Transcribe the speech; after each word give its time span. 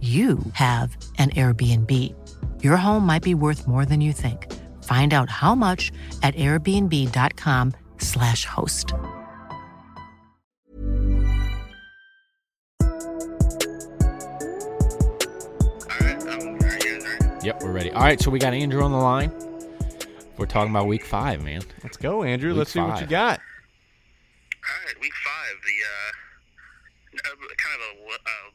you 0.00 0.38
have 0.52 0.96
an 1.18 1.30
Airbnb. 1.30 2.14
Your 2.62 2.76
home 2.76 3.06
might 3.06 3.22
be 3.22 3.34
worth 3.34 3.66
more 3.66 3.86
than 3.86 4.02
you 4.02 4.12
think. 4.12 4.52
Find 4.84 5.14
out 5.14 5.30
how 5.30 5.54
much 5.54 5.90
at 6.22 6.34
airbnb.com/slash 6.34 8.44
host. 8.44 8.92
Yep, 17.42 17.62
we're 17.62 17.70
ready. 17.70 17.92
All 17.92 18.02
right, 18.02 18.20
so 18.20 18.30
we 18.30 18.38
got 18.40 18.52
Andrew 18.54 18.82
on 18.82 18.90
the 18.90 18.98
line. 18.98 19.30
We're 20.36 20.46
talking 20.46 20.70
about 20.70 20.88
week 20.88 21.04
five, 21.04 21.44
man. 21.44 21.62
Let's 21.84 21.96
go, 21.96 22.24
Andrew. 22.24 22.50
Week 22.50 22.58
Let's 22.58 22.72
see 22.72 22.80
what 22.80 23.00
you 23.00 23.06
got. 23.06 23.38
All 23.38 23.44
right, 24.84 25.00
week 25.00 25.12
five, 25.24 25.54
the 25.62 25.84
uh, 25.86 26.10
uh, 27.30 27.36
kind 27.56 27.74
of 27.74 27.80
a 27.82 28.14
uh, 28.14 28.50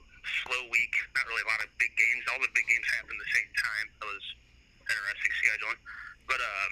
slow 0.52 0.68
week. 0.68 0.92
Not 1.16 1.24
really 1.32 1.48
a 1.48 1.50
lot 1.50 1.64
of 1.64 1.72
big 1.80 1.96
games. 1.96 2.28
All 2.28 2.44
the 2.44 2.52
big 2.52 2.68
games 2.68 2.84
happened 3.00 3.16
at 3.16 3.24
the 3.24 3.32
same 3.32 3.52
time. 3.56 3.86
That 4.04 4.08
was 4.12 4.26
interesting 4.84 5.32
scheduling. 5.40 5.80
But 6.28 6.44
um, 6.44 6.72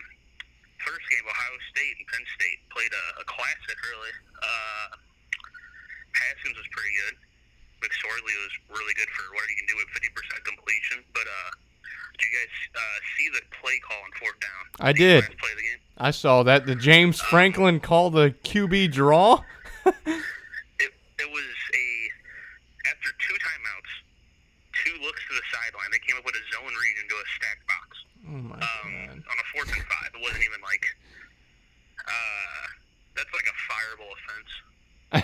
first 0.84 1.08
game, 1.08 1.24
Ohio 1.24 1.56
State 1.72 1.96
and 1.96 2.06
Penn 2.12 2.26
State 2.36 2.60
played 2.76 2.92
a, 2.92 3.24
a 3.24 3.26
classic. 3.32 3.80
Really, 3.88 4.14
uh, 4.44 4.88
Haskins 6.12 6.60
was 6.60 6.68
pretty 6.76 6.92
good. 7.08 7.16
McSorley 7.80 8.36
was 8.44 8.54
really 8.76 8.92
good 9.00 9.08
for 9.16 9.24
what 9.32 9.48
he 9.48 9.56
can 9.56 9.64
do 9.72 9.80
at 9.80 9.88
50% 9.96 10.12
completion. 10.44 11.00
But 11.16 11.24
uh, 11.24 11.52
did 12.20 12.28
you 12.28 12.34
guys 12.36 12.56
uh, 12.76 12.98
see 13.16 13.32
the 13.32 13.42
play 13.64 13.80
call 13.80 14.04
on 14.04 14.12
fourth 14.20 14.40
down? 14.44 14.64
I 14.84 14.92
did. 14.92 15.24
play 15.40 15.56
the 15.56 15.64
game. 15.64 15.80
I 15.96 16.12
saw 16.12 16.44
that. 16.44 16.68
The 16.68 16.76
James 16.76 17.24
Franklin 17.24 17.80
called 17.80 18.20
the 18.20 18.36
QB 18.44 18.92
draw. 18.92 19.40
it, 19.88 20.92
it 20.92 21.30
was 21.32 21.48
a 21.72 21.88
after 22.88 23.10
two 23.22 23.38
timeouts, 23.40 23.92
two 24.84 24.96
looks 25.04 25.22
to 25.28 25.34
the 25.36 25.46
sideline. 25.52 25.90
They 25.92 26.04
came 26.04 26.18
up 26.18 26.26
with 26.26 26.36
a 26.36 26.46
zone 26.52 26.72
read 26.72 26.96
into 27.04 27.16
a 27.16 27.26
stack 27.38 27.60
box 27.68 27.88
Oh 28.28 28.42
my 28.50 28.60
um, 28.60 28.88
god. 28.92 29.18
on 29.24 29.38
a 29.40 29.48
fourth 29.56 29.72
and 29.72 29.84
five. 29.88 30.12
It 30.16 30.22
wasn't 30.22 30.44
even 30.44 30.62
like 30.64 30.86
uh, 32.04 32.64
that's 33.16 33.32
like 33.34 33.48
a 33.48 33.58
fireable 33.68 34.10
offense. 34.16 34.52
I, 35.12 35.20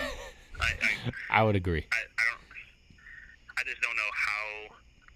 I, 0.60 1.35
I 1.35 1.35
would 1.46 1.56
agree. 1.56 1.86
I, 1.90 2.00
I 2.18 2.22
don't. 2.28 2.42
I 3.56 3.62
just 3.64 3.80
don't 3.80 3.96
know 3.96 4.12
how, 4.12 4.42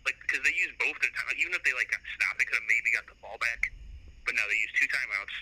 like, 0.08 0.16
because 0.24 0.40
they 0.46 0.54
used 0.56 0.72
both 0.80 0.96
their 1.04 1.12
time. 1.12 1.36
Even 1.36 1.52
if 1.52 1.62
they 1.66 1.74
like 1.76 1.90
got 1.92 2.00
stopped, 2.16 2.40
they 2.40 2.46
could 2.48 2.56
have 2.56 2.68
maybe 2.70 2.88
got 2.96 3.04
the 3.10 3.18
ball 3.20 3.36
back. 3.42 3.68
But 4.24 4.32
no, 4.38 4.42
they 4.48 4.56
used 4.58 4.74
two 4.80 4.88
timeouts, 4.88 5.34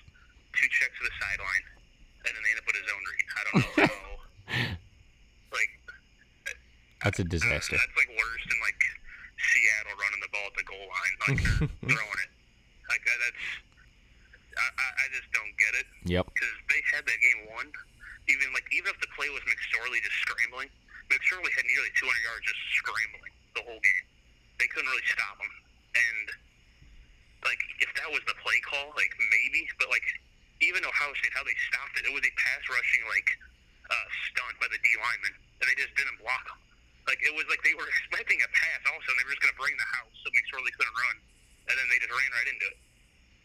two 0.58 0.68
checks 0.72 0.96
to 0.98 1.04
the 1.06 1.14
sideline, 1.22 1.64
and 2.26 2.30
then 2.34 2.40
they 2.42 2.50
end 2.56 2.60
up 2.62 2.66
with 2.66 2.78
a 2.80 2.84
zone 2.88 3.04
read. 3.06 3.26
I 3.28 3.40
don't 3.46 3.54
know 3.54 3.72
how. 3.86 4.02
like, 5.54 5.72
That's 7.04 7.18
a 7.22 7.26
uh, 7.26 7.30
disaster. 7.30 7.76
that's 7.78 7.96
like 7.96 8.10
worse 8.18 8.44
than 8.48 8.58
like 8.64 8.80
Seattle 9.38 9.94
running 10.02 10.22
the 10.24 10.32
ball 10.34 10.46
at 10.50 10.56
the 10.58 10.66
goal 10.66 10.86
line, 10.90 11.14
like 11.30 11.40
throwing 11.94 12.20
it. 12.26 12.30
Like 12.90 13.02
that, 13.06 13.18
that's. 13.22 13.44
I, 14.58 14.66
I, 14.74 14.86
I 14.90 15.06
just 15.14 15.30
don't 15.30 15.54
get 15.54 15.72
it 15.78 15.86
Yep. 16.10 16.34
because 16.34 16.54
they 16.66 16.82
had 16.90 17.06
that 17.06 17.18
game 17.22 17.46
won. 17.54 17.70
Even 18.26 18.50
like 18.52 18.66
even 18.74 18.90
if 18.90 18.98
the 18.98 19.06
play 19.14 19.30
was 19.30 19.40
McSorley 19.46 20.02
just 20.02 20.18
scrambling, 20.26 20.66
McSorley 21.28 21.52
had 21.52 21.68
nearly 21.68 21.92
200 21.92 22.08
yards 22.24 22.44
just 22.48 22.56
scrambling 22.80 23.32
the 23.52 23.60
whole 23.68 23.76
game. 23.84 24.06
They 24.56 24.64
couldn't 24.72 24.88
really 24.88 25.04
stop 25.12 25.36
him. 25.36 25.52
And 25.92 26.26
like 27.44 27.60
if 27.84 27.92
that 28.00 28.08
was 28.08 28.24
the 28.24 28.32
play 28.40 28.56
call, 28.64 28.96
like 28.96 29.12
maybe, 29.28 29.68
but 29.76 29.92
like 29.92 30.08
even 30.64 30.80
Ohio 30.80 31.12
State, 31.20 31.36
how 31.36 31.44
they 31.44 31.54
stopped 31.68 32.00
it, 32.00 32.08
it 32.08 32.14
was 32.16 32.24
a 32.24 32.32
pass 32.40 32.64
rushing 32.72 33.04
like 33.12 33.28
uh, 33.92 34.08
stunt 34.32 34.56
by 34.56 34.72
the 34.72 34.80
D 34.80 34.88
lineman, 34.96 35.36
and 35.60 35.64
they 35.68 35.76
just 35.76 35.92
didn't 36.00 36.16
block 36.16 36.48
him. 36.48 36.60
Like 37.04 37.20
it 37.20 37.36
was 37.36 37.44
like 37.52 37.60
they 37.60 37.76
were 37.76 37.86
expecting 37.92 38.40
a 38.40 38.48
pass, 38.48 38.80
also, 38.88 39.12
and 39.12 39.20
they 39.20 39.26
were 39.28 39.36
just 39.36 39.44
going 39.44 39.52
to 39.52 39.60
bring 39.60 39.76
the 39.76 39.90
house, 40.00 40.16
so 40.24 40.32
McSorley 40.32 40.72
couldn't 40.80 40.96
run, 40.96 41.16
and 41.68 41.74
then 41.76 41.86
they 41.92 42.00
just 42.00 42.10
ran 42.10 42.30
right 42.32 42.48
into 42.48 42.66
it. 42.72 42.78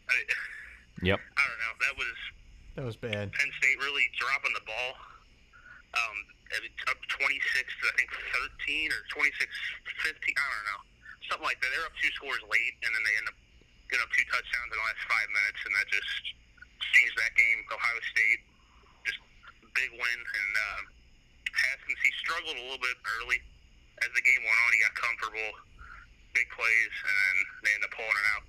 I, 0.08 0.16
Yep. 1.02 1.18
I 1.18 1.42
don't 1.42 1.60
know. 1.60 1.74
That 1.84 1.94
was 1.98 2.16
That 2.78 2.84
was 2.86 2.96
bad. 2.96 3.34
Penn 3.34 3.50
State 3.58 3.76
really 3.82 4.06
dropping 4.14 4.54
the 4.54 4.62
ball. 4.62 4.90
Um, 5.90 6.16
it's 6.30 6.33
up 6.90 6.98
26 7.08 7.16
to 7.16 7.84
I 7.88 7.94
think 7.96 8.10
13 8.60 8.92
or 8.92 9.02
26 9.16 9.48
15. 10.04 10.12
I 10.12 10.44
don't 10.44 10.66
know, 10.68 10.80
something 11.30 11.48
like 11.48 11.58
that. 11.64 11.70
They're 11.72 11.88
up 11.88 11.96
two 11.98 12.12
scores 12.14 12.42
late, 12.46 12.74
and 12.84 12.90
then 12.92 13.02
they 13.02 13.14
end 13.16 13.28
up 13.28 13.38
getting 13.88 14.04
up 14.04 14.12
two 14.12 14.26
touchdowns 14.28 14.70
in 14.70 14.76
the 14.76 14.84
last 14.84 15.02
five 15.08 15.28
minutes, 15.32 15.60
and 15.64 15.72
that 15.76 15.86
just 15.88 16.12
changed 16.92 17.16
that 17.16 17.32
game. 17.34 17.58
Ohio 17.72 18.00
State 18.12 18.42
just 19.08 19.20
big 19.72 19.90
win, 19.96 20.18
and 20.20 20.52
um, 20.72 20.82
Haskins 21.52 22.00
he 22.04 22.10
struggled 22.20 22.56
a 22.56 22.64
little 22.64 22.82
bit 22.82 22.96
early 23.20 23.40
as 24.04 24.10
the 24.12 24.24
game 24.24 24.42
went 24.44 24.58
on. 24.64 24.68
He 24.74 24.80
got 24.84 24.94
comfortable, 24.98 25.50
big 26.36 26.48
plays, 26.52 26.94
and 27.04 27.14
then 27.14 27.36
they 27.64 27.72
ended 27.78 27.88
up 27.88 27.94
pulling 27.96 28.18
it 28.18 28.28
out. 28.36 28.44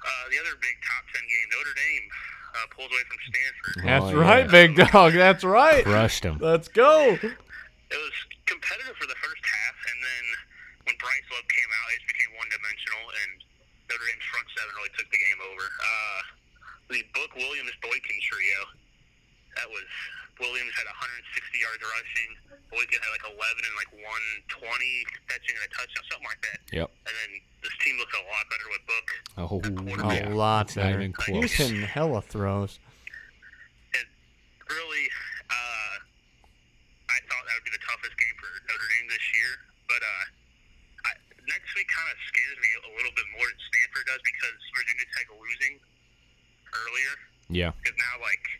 Uh, 0.00 0.24
the 0.32 0.38
other 0.40 0.56
big 0.64 0.76
top 0.80 1.04
10 1.12 1.20
game, 1.20 1.46
Notre 1.52 1.76
Dame 1.76 2.08
uh, 2.54 2.66
pulls 2.74 2.90
away 2.90 3.04
from 3.08 3.20
Stanford. 3.30 3.74
That's 3.86 4.10
Oh, 4.14 4.20
right, 4.20 4.44
yeah. 4.46 4.50
big 4.50 4.70
dog. 4.76 5.12
That's 5.14 5.44
right. 5.44 5.84
Crushed 5.84 6.24
him. 6.24 6.38
Let's 6.40 6.68
go. 6.68 7.14
it 7.20 7.98
was 8.00 8.16
competitive 8.46 8.96
for 8.98 9.06
the 9.06 9.18
first 9.22 9.42
half, 9.46 9.76
and 9.90 9.98
then 10.02 10.24
when 10.90 10.96
Bryce 10.98 11.26
Love 11.30 11.46
came 11.46 11.70
out, 11.70 11.88
it 11.94 12.02
became 12.10 12.32
one 12.38 12.48
dimensional, 12.50 13.04
and 13.24 13.30
Notre 13.90 14.06
Dame's 14.06 14.26
front 14.30 14.46
seven 14.58 14.72
really 14.78 14.92
took 14.98 15.08
the 15.10 15.20
game 15.22 15.40
over. 15.50 15.64
Uh, 15.66 16.20
the 16.94 17.02
Book 17.14 17.30
Williams 17.38 17.74
Boykin 17.82 18.18
trio, 18.26 18.60
that 19.58 19.68
was 19.70 19.86
Williams 20.40 20.72
had 20.76 20.88
160 20.88 21.60
yards 21.60 21.82
rushing, 21.84 22.30
Boykin 22.72 22.98
had 23.00 23.12
like 23.12 23.26
11 23.28 23.36
and 23.36 23.74
like 23.76 23.90
120 24.56 24.66
catching 25.28 25.54
and 25.56 25.64
a 25.64 25.70
touchdown, 25.76 26.04
something 26.10 26.28
like 26.28 26.42
that. 26.48 26.58
Yep. 26.72 26.88
And 27.06 27.14
then 27.14 27.30
this 27.62 27.74
team 27.84 27.96
looks 28.00 28.14
a 28.16 28.24
lot 28.28 28.44
better 28.48 28.68
with 28.72 28.82
Book. 28.88 29.08
Oh, 29.36 29.48
A 29.60 30.14
yeah. 30.16 30.32
lot 30.32 30.68
It's 30.72 30.76
not 30.76 30.84
better. 30.96 31.00
even 31.04 31.12
He 31.28 31.38
was 31.40 31.52
hitting 31.52 31.82
hella 31.84 32.20
throws. 32.24 32.80
And 33.96 34.06
really, 34.68 35.06
uh, 35.50 35.94
I 37.10 37.18
thought 37.28 37.42
that 37.46 37.54
would 37.60 37.66
be 37.66 37.74
the 37.74 37.84
toughest 37.86 38.14
game 38.16 38.36
for 38.40 38.48
Notre 38.70 38.88
Dame 38.96 39.08
this 39.12 39.26
year. 39.34 39.52
But 39.90 40.00
uh, 40.04 40.24
I, 41.08 41.12
next 41.50 41.70
week 41.74 41.88
kind 41.90 42.08
of 42.12 42.16
scares 42.28 42.56
me 42.60 42.70
a 42.86 42.90
little 42.96 43.14
bit 43.16 43.26
more 43.36 43.46
than 43.48 43.60
Stanford 43.60 44.04
does 44.08 44.22
because 44.22 44.56
Virginia 44.76 45.06
Tech 45.16 45.26
losing 45.34 45.74
earlier. 46.70 47.14
Yeah. 47.50 47.72
Because 47.82 47.98
now, 47.98 48.14
like, 48.22 48.44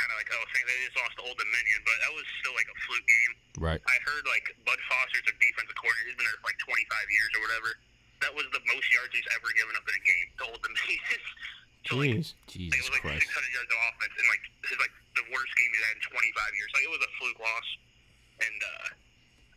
kind 0.00 0.10
of 0.12 0.16
like, 0.16 0.30
oh, 0.32 0.44
saying 0.56 0.64
they 0.64 0.76
just 0.88 0.96
lost 0.96 1.14
to 1.20 1.22
Old 1.28 1.36
Dominion, 1.36 1.80
but 1.84 1.96
that 2.00 2.12
was 2.16 2.24
still 2.40 2.56
like 2.56 2.68
a 2.72 2.76
fluke 2.88 3.04
game. 3.04 3.32
Right. 3.60 3.80
I 3.84 3.96
heard 4.08 4.24
like 4.24 4.48
Bud 4.64 4.80
Foster's 4.88 5.28
a 5.28 5.34
defensive 5.36 5.76
coordinator. 5.76 6.08
He's 6.08 6.16
been 6.16 6.24
there 6.24 6.40
for 6.40 6.48
like 6.48 6.60
25 6.64 6.88
years 7.12 7.30
or 7.36 7.40
whatever. 7.44 7.70
That 8.24 8.32
was 8.32 8.48
the 8.52 8.62
most 8.68 8.88
yards 8.92 9.12
he's 9.12 9.28
ever 9.36 9.48
given 9.52 9.76
up 9.76 9.84
in 9.84 9.94
a 9.96 10.04
game 10.04 10.26
to 10.40 10.44
hold 10.48 10.60
them. 10.64 10.74
so 11.88 12.00
like, 12.00 12.16
Jeez. 12.16 12.32
Jesus 12.48 12.80
it 12.80 12.82
was 12.88 12.92
like 12.96 13.04
Christ. 13.04 13.28
600 13.28 13.56
yards 13.56 13.70
of 13.72 13.78
offense 13.92 14.14
and 14.16 14.28
like 14.28 14.44
his 14.64 14.78
like 14.80 14.94
the 15.20 15.24
worst 15.32 15.52
game 15.56 15.70
he's 15.72 15.84
had 15.84 15.96
in 16.00 16.02
25 16.04 16.56
years. 16.56 16.68
Like 16.72 16.84
it 16.88 16.92
was 16.92 17.04
a 17.04 17.12
fluke 17.20 17.40
loss. 17.40 17.68
And 18.40 18.58
uh, 18.60 18.88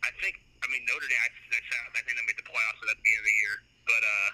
I 0.04 0.10
think 0.20 0.36
I 0.60 0.66
mean 0.68 0.84
Notre 0.84 1.08
Dame. 1.08 1.20
I, 1.20 1.28
I, 1.32 1.60
I 1.60 2.00
think 2.04 2.16
they 2.16 2.24
made 2.28 2.40
the 2.40 2.48
playoffs 2.48 2.80
at 2.84 2.88
the 2.92 2.96
beginning 3.00 3.20
of 3.20 3.28
the 3.28 3.36
year. 3.40 3.56
But 3.84 4.02
uh, 4.04 4.28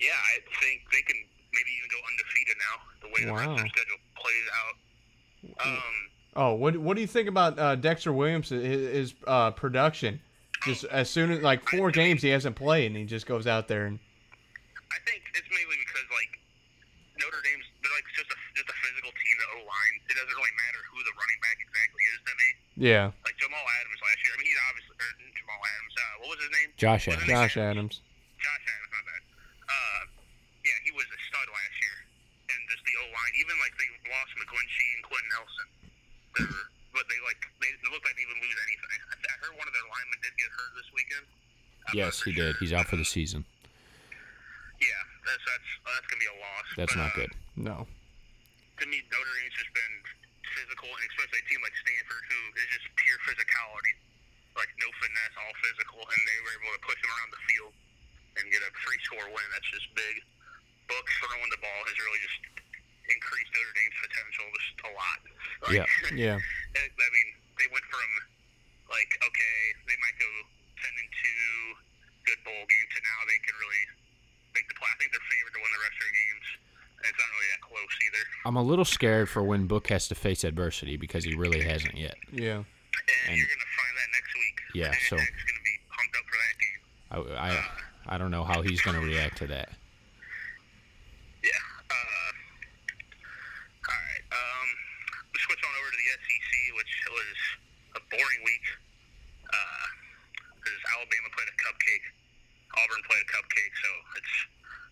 yeah, 0.00 0.16
I 0.16 0.40
think 0.60 0.84
they 0.92 1.04
can 1.04 1.20
maybe 1.52 1.70
even 1.76 1.88
go 1.92 2.00
undefeated 2.08 2.56
now. 2.56 2.76
The 3.04 3.08
way 3.12 3.20
the 3.24 3.34
rest 3.36 3.52
of 3.52 3.60
their 3.60 3.72
schedule 3.72 4.00
plays 4.16 4.48
out. 4.64 4.76
Um, 5.64 5.82
Oh, 6.36 6.54
what 6.54 6.76
what 6.78 6.94
do 6.94 7.00
you 7.02 7.10
think 7.10 7.26
about 7.28 7.58
uh, 7.58 7.74
Dexter 7.74 8.12
Williams? 8.12 8.50
His, 8.50 8.62
his 8.62 9.08
uh, 9.26 9.50
production. 9.50 10.20
Just 10.62 10.84
as 10.86 11.10
soon 11.10 11.32
as 11.32 11.42
like 11.42 11.66
four 11.68 11.90
games 11.90 12.22
he 12.22 12.28
hasn't 12.30 12.54
played, 12.54 12.86
and 12.86 12.96
he 12.96 13.04
just 13.04 13.26
goes 13.26 13.48
out 13.48 13.66
there 13.66 13.86
and 13.90 13.98
I 14.92 14.98
think 15.08 15.24
it's 15.34 15.48
mainly 15.50 15.74
because 15.80 16.06
like 16.14 16.32
Notre 17.18 17.42
Dame's 17.42 17.66
they're 17.82 17.90
like 17.98 18.06
just 18.14 18.30
a 18.30 18.38
just 18.54 18.68
a 18.70 18.76
physical 18.78 19.10
team. 19.10 19.34
The 19.42 19.48
O 19.58 19.58
line. 19.66 19.94
It 20.06 20.14
doesn't 20.14 20.30
really 20.38 20.54
matter 20.54 20.80
who 20.94 20.98
the 21.02 21.14
running 21.18 21.40
back 21.42 21.58
exactly 21.66 22.02
is 22.14 22.20
to 22.22 22.32
me. 22.38 22.48
yeah, 22.92 23.04
Like 23.26 23.36
Jamal 23.40 23.66
Adams 23.82 23.98
last 24.04 24.20
year. 24.22 24.32
I 24.32 24.36
mean, 24.38 24.48
he's 24.54 24.62
obviously 24.70 24.94
or 25.02 25.10
Jamal 25.34 25.60
Adams. 25.66 25.94
Uh, 25.98 26.14
what 26.22 26.28
was 26.36 26.40
his 26.46 26.52
name? 26.54 26.68
Josh 26.78 27.04
Adams. 27.10 27.26
Josh 27.26 27.54
Adams. 27.58 27.94
Josh 28.38 28.64
Adams, 28.70 28.90
not 28.94 29.04
bad. 29.08 29.22
Uh, 29.66 30.00
yeah, 30.62 30.78
he 30.86 30.94
was 30.94 31.08
a 31.10 31.18
stud 31.26 31.48
last 31.50 31.76
year, 31.82 31.96
and 32.54 32.58
just 32.70 32.84
the 32.86 32.94
O 33.02 33.04
line. 33.10 33.29
Even 33.40 33.56
like 33.64 33.72
they 33.80 33.88
lost 34.12 34.30
McGlinchey 34.36 34.88
and 35.00 35.02
Quenton 35.08 35.30
Nelson, 35.32 35.68
They're- 36.36 36.68
but 36.92 37.06
they 37.08 37.16
like 37.24 37.40
they 37.62 37.70
it 37.72 37.80
looked 37.88 38.04
like 38.04 38.14
they 38.18 38.26
didn't 38.28 38.42
lose 38.44 38.58
anything. 38.68 39.00
I, 39.10 39.14
I 39.16 39.34
heard 39.40 39.54
one 39.56 39.64
of 39.64 39.72
their 39.74 39.86
linemen 39.88 40.18
did 40.20 40.34
get 40.36 40.50
hurt 40.52 40.72
this 40.76 40.90
weekend. 40.92 41.24
I'm 41.88 41.94
Yes, 41.96 42.20
he 42.20 42.34
for 42.34 42.36
did. 42.36 42.52
He's 42.60 42.74
out 42.76 42.86
for 42.90 42.98
the 43.00 43.06
season. 43.08 43.46
Yeah, 44.82 45.00
that's 45.24 45.44
that's 45.44 45.68
that's 45.86 46.06
gonna 46.10 46.22
be 46.24 46.30
a 46.32 46.38
loss. 46.40 46.66
That's 46.76 46.94
but, 46.96 47.00
not 47.00 47.12
uh, 47.14 47.18
good. 47.24 47.32
No. 47.56 47.76
to 48.80 48.84
me, 48.88 49.00
Notre 49.12 49.34
Dame's 49.40 49.56
just 49.56 49.72
been 49.76 49.94
physical, 50.56 50.88
and 50.90 51.02
especially 51.14 51.40
a 51.40 51.46
team 51.48 51.60
like 51.62 51.76
Stanford, 51.78 52.24
who 52.26 52.40
is 52.58 52.68
just 52.74 52.86
pure 52.96 53.20
physicality, 53.28 53.94
like 54.58 54.68
no 54.82 54.88
finesse, 54.98 55.36
all 55.40 55.54
physical, 55.62 56.00
and 56.02 56.20
they 56.26 56.38
were 56.42 56.52
able 56.58 56.72
to 56.74 56.82
push 56.82 56.98
them 57.00 57.12
around 57.12 57.30
the 57.32 57.42
field 57.46 57.72
and 58.40 58.44
get 58.50 58.62
a 58.66 58.70
three-score 58.82 59.26
win. 59.30 59.46
That's 59.54 59.68
just 59.70 59.88
big. 59.94 60.24
Books 60.90 61.12
throwing 61.22 61.50
the 61.54 61.60
ball 61.62 61.80
has 61.86 61.96
really 62.02 62.20
just 62.24 62.38
increased 63.14 63.50
Notre 63.54 63.74
Dame's 63.76 63.98
potential 64.06 64.46
just 64.54 64.78
a 64.86 64.90
lot. 64.94 65.18
Like, 65.66 65.76
Yeah. 65.76 65.86
Yeah. 66.16 66.36
I 66.38 67.08
mean, 67.14 67.28
they 67.58 67.68
went 67.74 67.86
from 67.90 68.10
like 68.90 69.10
okay, 69.22 69.58
they 69.86 69.98
might 70.02 70.16
go 70.18 70.30
ten 70.82 70.92
and 70.96 71.10
two, 71.14 71.46
good 72.26 72.40
bowl 72.46 72.62
game, 72.66 72.86
to 72.90 72.98
now 73.02 73.18
they 73.30 73.38
can 73.46 73.54
really 73.58 73.84
make 74.54 74.66
the 74.70 74.74
play. 74.78 74.88
I 74.90 74.96
think 74.98 75.10
they're 75.14 75.28
favored 75.30 75.54
to 75.54 75.60
win 75.62 75.70
the 75.74 75.82
rest 75.86 75.94
of 75.98 76.02
their 76.06 76.16
games. 76.16 76.46
And 77.00 77.04
it's 77.08 77.20
not 77.22 77.30
really 77.32 77.50
that 77.56 77.62
close 77.64 77.94
either. 78.10 78.22
I'm 78.44 78.58
a 78.60 78.66
little 78.66 78.84
scared 78.84 79.28
for 79.30 79.42
when 79.42 79.64
Book 79.70 79.88
has 79.88 80.08
to 80.08 80.14
face 80.18 80.44
adversity 80.44 80.96
because 80.98 81.24
he 81.24 81.34
really 81.34 81.62
hasn't 81.62 81.96
yet. 81.96 82.16
Yeah. 82.32 82.60
And, 82.60 82.66
And- 83.28 83.36
you're 83.38 83.48
gonna 83.48 83.72
find 83.78 83.94
that 83.96 84.10
next 84.12 84.32
week. 84.36 84.56
Yeah, 84.74 84.92
And 84.92 85.02
so- 85.08 85.16
Nick's 85.16 85.44
gonna 85.48 85.64
be 85.64 85.74
pumped 85.94 86.14
up 86.18 86.26
for 86.28 86.38
that 86.38 86.54
game. 86.60 86.80
I, 87.10 87.16
I, 87.48 88.14
I 88.14 88.18
don't 88.18 88.30
know 88.30 88.44
how 88.44 88.62
he's 88.62 88.80
going 88.82 88.94
to 89.00 89.02
react 89.06 89.38
to 89.38 89.46
that. 89.48 89.70
Yeah. 91.42 91.50
Uh, 91.90 92.30
all 93.88 93.96
right. 93.98 94.24
Um, 94.30 94.68
let's 95.32 95.42
switch 95.44 95.62
on 95.64 95.69
over 95.80 95.88
to 95.88 95.96
the 95.96 96.10
SEC, 96.20 96.50
which 96.76 96.92
was 97.08 97.36
a 97.96 98.00
boring 98.12 98.42
week. 98.44 98.66
Because 100.60 100.80
Alabama 100.92 101.28
played 101.32 101.48
a 101.48 101.56
cupcake, 101.56 102.06
Auburn 102.76 103.02
played 103.08 103.24
a 103.24 103.30
cupcake, 103.32 103.74
so 103.80 103.90
it's 104.20 104.34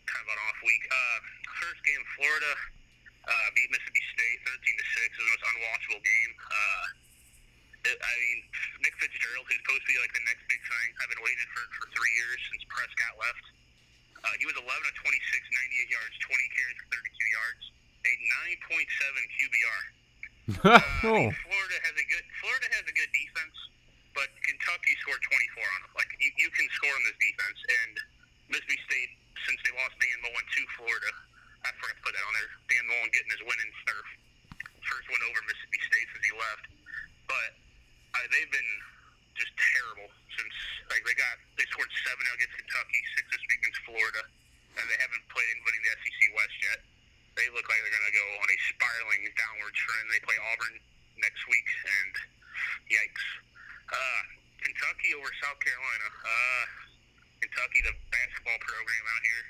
kind 0.09 0.25
of 0.25 0.33
an 0.33 0.41
off 0.49 0.59
week. 0.65 0.83
Uh, 0.89 1.19
first 1.61 1.81
game, 1.85 2.03
Florida 2.17 2.53
uh, 3.29 3.49
beat 3.53 3.69
Mississippi 3.69 4.03
State 4.17 4.39
13 4.49 4.81
to 4.81 4.87
six. 4.97 5.09
It 5.13 5.21
was 5.21 5.29
the 5.29 5.35
most 5.37 5.47
unwatchable 5.53 6.03
game. 6.03 6.33
Uh, 6.41 6.87
it, 7.93 7.97
I 8.01 8.15
mean, 8.19 8.39
Nick 8.83 8.97
Fitzgerald, 8.99 9.45
who's 9.47 9.61
supposed 9.63 9.85
to 9.85 9.91
be 9.93 9.99
like 10.01 10.11
the 10.17 10.25
next 10.25 10.43
big 10.49 10.59
thing. 10.65 10.89
I've 11.05 11.13
been 11.13 11.23
waiting 11.23 11.49
for 11.53 11.63
for 11.77 11.87
three 11.93 12.15
years 12.17 12.41
since 12.51 12.65
Prescott 12.67 13.15
left. 13.21 13.45
Uh, 14.19 14.35
he 14.43 14.51
was 14.51 14.59
11 14.59 14.67
of 14.67 14.95
26, 14.99 15.07
98 15.07 15.95
yards, 15.95 16.15
20 16.27 16.57
carries 16.59 16.79
for 16.83 16.89
32 16.91 17.37
yards, 17.39 17.63
a 18.03 18.13
9.7 18.67 18.83
QBR. 19.39 19.83
Uh, 20.49 20.81
I 20.81 20.81
Oh. 21.05 21.13
mean, 21.13 21.33
Florida 21.45 21.79
has 21.85 21.95
a 22.01 22.07
good 22.09 22.25
Florida 22.41 22.69
has 22.73 22.85
a 22.89 22.95
good 22.97 23.13
defense, 23.13 23.57
but 24.17 24.29
Kentucky 24.49 24.97
scored 25.05 25.21
24 25.21 25.61
on 25.61 25.81
them. 25.85 25.93
Like 25.99 26.09
you, 26.21 26.31
you 26.41 26.49
can 26.57 26.65
score 26.73 26.93
on 26.95 27.03
this 27.05 27.19
defense, 27.21 27.59
and 27.85 27.93
Mississippi 28.49 28.81
State, 28.89 29.13
since 29.45 29.61
they 29.61 29.73
lost 29.77 29.93
Dan 30.01 30.19
Mullen 30.25 30.47
to 30.49 30.61
Florida, 30.81 31.11
I 31.69 31.73
forgot 31.77 32.01
to 32.01 32.03
put 32.03 32.13
that 32.17 32.25
on 32.25 32.33
there. 32.33 32.51
Dan 32.73 32.85
Mullen 32.89 33.11
getting 33.13 33.33
his 33.37 33.43
win 33.45 33.59
in 33.61 33.71
surf, 33.85 34.07
first 34.89 35.07
win 35.13 35.21
over 35.29 35.41
Mississippi 35.45 35.81
State 35.85 36.09
since 36.17 36.25
he 36.25 36.33
left. 36.33 36.65
But 37.29 37.51
uh, 38.17 38.25
they've 38.33 38.49
been 38.49 38.73
just 39.37 39.53
terrible 39.53 40.09
since 40.33 40.55
like 40.89 41.05
they 41.05 41.13
got 41.13 41.37
they 41.61 41.69
scored 41.69 41.93
seven 42.09 42.25
against 42.33 42.57
Kentucky, 42.57 43.01
six 43.21 43.29
this 43.37 43.45
week 43.53 43.61
against 43.69 43.85
Florida, 43.85 44.23
and 44.81 44.85
they 44.89 44.97
haven't 44.97 45.25
played 45.29 45.49
anybody 45.53 45.77
in 45.77 45.85
the 45.85 45.93
SEC 46.01 46.21
West 46.33 46.57
yet. 46.73 46.81
They 47.39 47.47
look 47.55 47.65
like 47.71 47.79
they're 47.87 47.95
going 47.95 48.11
to 48.11 48.19
go 48.19 48.27
on 48.43 48.49
a 48.51 48.59
spiraling 48.75 49.23
downward 49.39 49.75
trend. 49.79 50.05
They 50.11 50.19
play 50.27 50.35
Auburn 50.51 50.75
next 51.23 51.43
week, 51.47 51.69
and 51.87 52.13
yikes. 52.91 53.27
Uh, 53.89 54.21
Kentucky 54.59 55.15
over 55.15 55.31
South 55.39 55.59
Carolina. 55.63 56.09
Uh, 56.27 56.65
Kentucky, 57.39 57.81
the 57.87 57.95
basketball 58.11 58.59
program 58.59 59.05
out 59.07 59.23
here. 59.23 59.43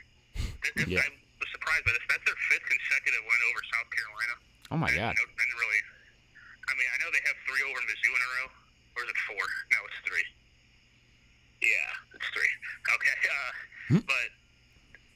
Yeah. 0.84 1.00
I 1.00 1.08
was 1.40 1.48
surprised 1.48 1.84
by 1.88 1.96
this. 1.96 2.04
That's 2.12 2.24
their 2.28 2.36
fifth 2.52 2.66
consecutive 2.68 3.24
win 3.24 3.40
over 3.48 3.60
South 3.72 3.88
Carolina. 3.88 4.34
Oh 4.68 4.78
my 4.78 4.92
God. 4.92 5.16
no- 5.16 5.32
and 5.40 5.50
really, 5.56 5.80
I 6.68 6.72
mean, 6.76 6.88
I 6.92 6.96
know 7.00 7.08
they 7.08 7.24
have 7.24 7.38
three 7.48 7.64
over 7.64 7.80
Mizzou 7.88 8.12
in 8.12 8.20
a 8.20 8.30
row. 8.42 8.48
Or 9.00 9.06
is 9.06 9.10
it 9.14 9.20
four? 9.30 9.44
No, 9.72 9.78
it's 9.88 10.00
three. 10.04 10.26
Yeah, 11.64 12.16
it's 12.18 12.28
three. 12.36 12.52
Okay, 12.88 13.16
uh, 13.28 14.00
but 14.08 14.28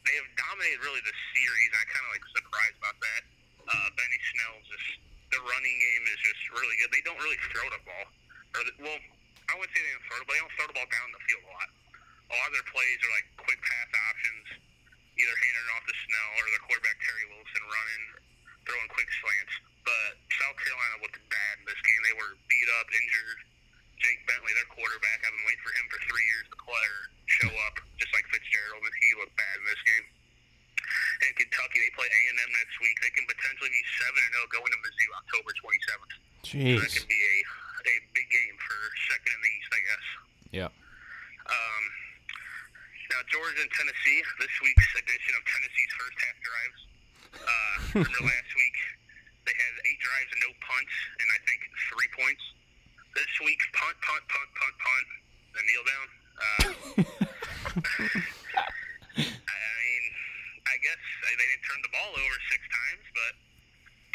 they 0.06 0.14
have 0.18 0.30
dominated 0.34 0.80
really 0.82 1.02
the 1.06 1.16
series. 1.34 1.70
I 1.74 1.84
kind 1.86 2.04
of 2.06 2.10
like 2.14 2.26
surprised 2.34 2.78
about 2.78 2.98
that. 2.98 3.22
Uh, 3.62 3.88
Benny 3.94 4.20
Snell 4.34 4.58
just 4.66 4.88
the 5.30 5.40
running 5.40 5.76
game 5.78 6.04
is 6.12 6.20
just 6.20 6.42
really 6.52 6.76
good. 6.82 6.90
They 6.92 7.04
don't 7.06 7.18
really 7.22 7.40
throw 7.48 7.64
the 7.72 7.80
ball, 7.88 8.06
or 8.58 8.60
the, 8.68 8.72
well, 8.84 9.00
I 9.48 9.56
wouldn't 9.56 9.72
say 9.72 9.80
they 9.80 9.94
don't 9.96 10.06
throw 10.10 10.18
the 10.20 10.26
ball. 10.28 10.34
They 10.36 10.42
don't 10.42 10.54
throw 10.58 10.66
the 10.68 10.76
ball 10.76 10.90
down 10.92 11.08
the 11.14 11.22
field 11.24 11.44
a 11.46 11.50
lot. 11.50 11.70
A 12.32 12.34
lot 12.36 12.48
of 12.52 12.54
their 12.58 12.68
plays 12.68 12.98
are 13.00 13.12
like 13.12 13.26
quick 13.40 13.60
pass 13.60 13.88
options, 14.12 14.46
either 15.16 15.36
handing 15.36 15.68
off 15.76 15.84
to 15.88 15.94
Snell 15.94 16.30
or 16.36 16.44
their 16.52 16.64
quarterback 16.68 16.98
Terry 17.00 17.26
Wilson 17.32 17.64
running, 17.68 18.04
throwing 18.68 18.90
quick 18.92 19.10
slants. 19.22 19.54
But 19.82 20.12
South 20.38 20.56
Carolina 20.62 20.96
looked 21.02 21.20
bad 21.26 21.54
in 21.60 21.64
this 21.66 21.80
game. 21.82 22.00
They 22.06 22.16
were 22.16 22.32
beat 22.46 22.68
up, 22.80 22.86
injured. 22.92 23.40
Jake 24.02 24.20
Bentley, 24.26 24.52
their 24.58 24.70
quarterback, 24.70 25.22
I've 25.22 25.30
been 25.30 25.46
waiting 25.46 25.64
for 25.64 25.72
him 25.78 25.86
for 25.88 25.98
three 26.10 26.26
years 26.34 26.46
to 26.50 26.58
play 26.58 26.86
or 26.90 27.02
show 27.30 27.52
up, 27.70 27.78
just 28.02 28.10
like 28.10 28.26
Fitzgerald, 28.34 28.82
and 28.82 28.94
he 28.98 29.08
looked 29.22 29.36
bad 29.38 29.56
in 29.62 29.66
this 29.70 29.82
game. 29.86 30.06
And 31.22 31.32
Kentucky, 31.38 31.78
they 31.78 31.92
play 31.94 32.10
A&M 32.10 32.50
next 32.50 32.76
week. 32.82 32.98
They 32.98 33.14
can 33.14 33.24
potentially 33.30 33.70
be 33.70 33.82
seven 34.02 34.20
and 34.26 34.32
zero 34.34 34.44
going 34.50 34.70
to 34.74 34.78
Mizzou 34.82 35.08
October 35.22 35.50
27th. 35.54 36.14
So 36.42 36.58
that 36.58 36.90
Jeez. 36.90 36.92
could 36.98 37.08
be 37.08 37.22
a 37.22 37.36
a 37.82 37.94
big 38.14 38.28
game 38.30 38.56
for 38.62 38.78
second 39.10 39.32
in 39.34 39.40
the 39.42 39.52
East, 39.58 39.70
I 39.70 39.80
guess. 39.82 40.06
Yeah. 40.54 40.70
Um, 41.50 41.84
now, 43.10 43.20
Georgia 43.28 43.58
and 43.58 43.72
Tennessee, 43.74 44.18
this 44.38 44.54
week's 44.62 44.90
edition 45.02 45.32
of 45.34 45.42
Tennessee's 45.42 45.92
first 45.98 46.16
half 46.22 46.38
drives. 46.42 46.80
Uh, 47.42 47.76
remember 48.06 48.22
last 48.22 48.50
week, 48.54 48.78
they 49.44 49.56
had 49.56 49.72
eight 49.82 50.00
drives 50.00 50.30
and 50.30 50.40
no 50.46 50.52
punts, 50.62 50.96
and 51.18 51.28
I 51.34 51.38
think 51.42 51.60
three 51.90 52.10
points. 52.14 52.44
This 53.12 53.32
week, 53.44 53.60
punt, 53.76 53.96
punt, 54.00 54.24
punt, 54.24 54.50
punt, 54.56 54.76
punt, 54.80 55.06
then 55.52 55.64
kneel 55.68 55.84
down. 55.84 56.06
Uh, 56.32 56.64
I 59.20 59.68
mean, 59.84 60.04
I 60.64 60.76
guess 60.80 61.02
they 61.20 61.34
didn't 61.36 61.62
turn 61.68 61.80
the 61.84 61.92
ball 61.92 62.10
over 62.16 62.36
six 62.48 62.64
times, 62.72 63.04
but 63.12 63.32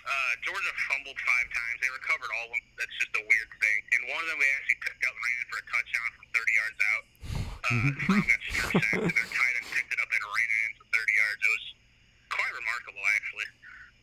uh, 0.07 0.31
Georgia 0.41 0.73
fumbled 0.89 1.19
five 1.21 1.47
times. 1.53 1.77
They 1.83 1.91
recovered 1.93 2.31
all 2.41 2.49
of 2.49 2.57
them. 2.57 2.63
That's 2.81 2.95
just 2.97 3.13
a 3.21 3.23
weird 3.27 3.51
thing. 3.61 3.79
And 3.93 4.01
one 4.09 4.23
of 4.25 4.27
them 4.33 4.39
they 4.41 4.51
actually 4.57 4.81
picked 4.81 5.03
up 5.05 5.13
and 5.13 5.21
ran 5.21 5.45
for 5.51 5.57
a 5.61 5.65
touchdown 5.69 6.09
from 6.17 6.25
30 6.33 6.57
yards 6.57 6.79
out. 6.81 7.03
Uh, 7.67 7.89
Fromm 8.07 8.25
got 8.25 8.41
strip 8.49 8.71
sacked, 8.81 9.03
and 9.03 9.13
their 9.13 9.29
tight 9.29 9.55
end 9.61 9.67
picked 9.77 9.91
it 9.93 9.99
up 10.01 10.09
and 10.09 10.21
ran 10.25 10.49
it 10.49 10.59
in 10.65 10.71
for 10.81 10.85
30 10.89 11.21
yards. 11.21 11.41
It 11.43 11.51
was 11.53 11.65
quite 12.33 12.53
remarkable, 12.55 13.03
actually. 13.13 13.49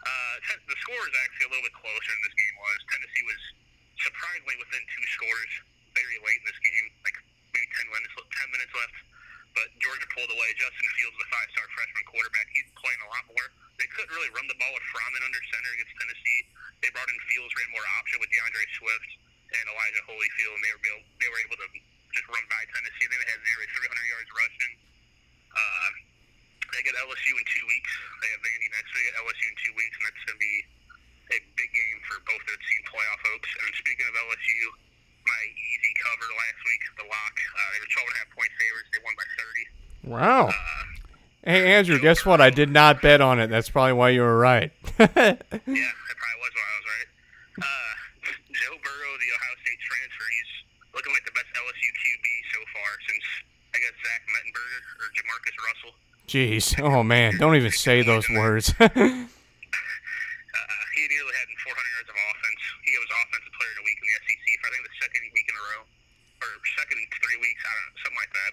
Uh, 0.05 0.37
ten- 0.45 0.65
the 0.69 0.77
score 0.85 1.03
is 1.09 1.17
actually 1.25 1.49
a 1.49 1.51
little 1.57 1.65
bit 1.65 1.77
closer 1.81 2.11
than 2.13 2.23
this 2.29 2.37
game 2.37 2.57
was. 2.61 2.79
Tennessee 2.93 3.25
was 3.25 3.43
surprisingly 4.05 4.57
within 4.61 4.83
two 4.85 5.07
scores 5.17 5.53
very 5.97 6.19
late 6.21 6.39
in 6.43 6.47
this 6.51 6.61
game, 6.61 6.87
like 7.09 7.17
maybe 7.57 7.69
10 7.81 7.89
minutes, 7.89 8.13
10 8.13 8.53
minutes 8.53 8.73
left. 8.77 8.97
But 9.55 9.71
Georgia 9.79 10.05
pulled 10.11 10.29
away. 10.35 10.51
Justin 10.59 10.89
Fields, 10.99 11.15
the 11.15 11.29
five-star 11.31 11.67
freshman 11.79 12.05
quarterback, 12.11 12.51
he's 12.51 12.67
playing 12.75 12.99
a 13.07 13.09
lot 13.09 13.23
more. 13.31 13.47
They 13.79 13.87
couldn't 13.95 14.11
really 14.11 14.31
run 14.35 14.51
the 14.51 14.59
ball 14.59 14.75
with 14.75 14.83
Fromm 14.91 15.15
in 15.15 15.23
under 15.23 15.39
center 15.55 15.71
against 15.79 15.95
Tennessee. 15.95 16.41
They 16.83 16.91
brought 16.91 17.07
in 17.07 17.19
Fields, 17.31 17.55
ran 17.55 17.71
more 17.71 17.87
option 18.03 18.19
with 18.19 18.35
D'Andre 18.35 18.67
Swift, 18.83 19.11
and 19.55 19.65
Elijah 19.71 20.03
Holyfield, 20.11 20.59
and 20.59 20.63
they 20.67 20.75
were 20.75 20.83
able, 20.91 21.05
they 21.23 21.31
were 21.31 21.43
able 21.47 21.59
to 21.63 21.69
just 22.19 22.27
run 22.27 22.43
by 22.51 22.63
Tennessee. 22.75 23.07
Then 23.07 23.19
they 23.23 23.31
had 23.31 23.41
nearly 23.47 23.67
300 23.71 24.11
yards 24.11 24.31
rushing. 24.35 24.73
Uh, 25.55 25.91
they 26.75 26.83
get 26.83 26.99
LSU 26.99 27.33
in 27.39 27.47
two 27.47 27.67
weeks. 27.71 27.93
They 28.27 28.31
have 28.35 28.43
Vandy 28.43 28.69
next 28.75 28.91
week. 28.91 29.07
LSU 29.23 29.47
in 29.47 29.57
two 29.63 29.75
weeks, 29.79 29.95
and 30.03 30.05
that's 30.11 30.23
going 30.27 30.35
to 30.35 30.43
be 30.43 30.57
a 31.31 31.39
big 31.55 31.71
game 31.71 31.99
for 32.11 32.19
both 32.27 32.43
their 32.51 32.59
team 32.59 32.83
playoff 32.91 33.21
hopes. 33.23 33.51
And 33.63 33.71
speaking 33.79 34.03
of 34.11 34.15
LSU, 34.19 34.63
my 35.25 35.43
easy 35.55 35.93
cover 36.05 36.29
last 36.37 36.61
week, 36.69 36.83
the 37.01 37.07
lock. 37.09 37.37
Uh, 37.39 37.69
they 37.73 37.81
were 37.81 37.91
12 37.95 38.11
and 38.11 38.17
a 38.17 38.21
half 38.21 38.31
point 38.37 38.53
favorites. 38.61 38.89
They 38.93 39.01
won 39.03 39.15
by 39.17 39.27
30. 39.41 40.11
Wow. 40.35 40.51
Hey 41.47 41.79
Andrew, 41.79 42.01
guess 42.03 42.27
what? 42.27 42.41
I 42.41 42.51
did 42.51 42.67
not 42.75 42.99
bet 42.99 43.21
on 43.21 43.39
it. 43.39 43.47
That's 43.55 43.71
probably 43.71 43.93
why 43.95 44.11
you 44.11 44.23
were 44.27 44.35
right. 44.39 44.73
Yeah, 44.99 45.07
that 45.07 45.47
probably 45.47 46.39
was 46.43 46.53
why 46.59 46.67
I 46.67 46.75
was 46.75 46.87
right. 46.91 47.09
Uh, 47.63 47.91
Joe 48.51 48.75
Burrow, 48.83 49.13
the 49.15 49.31
Ohio 49.31 49.55
State 49.63 49.79
transfer, 49.79 50.27
he's 50.35 50.51
looking 50.91 51.15
like 51.15 51.23
the 51.23 51.37
best 51.39 51.47
LSU 51.55 51.91
QB 52.03 52.27
so 52.51 52.61
far 52.75 52.91
since 53.07 53.25
I 53.71 53.79
guess 53.79 53.95
Zach 53.95 54.23
Mettenberger 54.35 54.81
or 54.99 55.07
Jamarcus 55.15 55.55
Russell. 55.63 55.95
Jeez. 56.27 56.67
Oh 56.83 57.07
man, 57.07 57.39
don't 57.39 57.55
even 57.55 57.71
say 57.71 58.03
those 58.11 58.27
words. 58.29 58.75
Uh, 60.55 60.83
he 60.95 61.03
nearly 61.11 61.35
had 61.35 61.47
400 61.51 61.95
yards 61.99 62.09
of 62.11 62.15
offense. 62.15 62.63
He 62.87 62.95
was 62.99 63.11
offensive 63.11 63.55
player 63.59 63.73
of 63.75 63.79
the 63.83 63.87
week 63.91 63.99
in 64.03 64.07
the 64.07 64.15
SEC 64.23 64.47
for 64.63 64.67
I 64.67 64.71
think 64.75 64.83
the 64.87 64.97
second 65.03 65.23
week 65.35 65.47
in 65.51 65.55
a 65.59 65.65
row, 65.75 65.83
or 66.43 66.49
second 66.79 66.99
three 67.23 67.39
weeks. 67.43 67.63
I 67.67 67.71
don't 67.75 67.85
know, 67.91 67.95
something 68.07 68.23
like 68.23 68.33
that. 68.39 68.53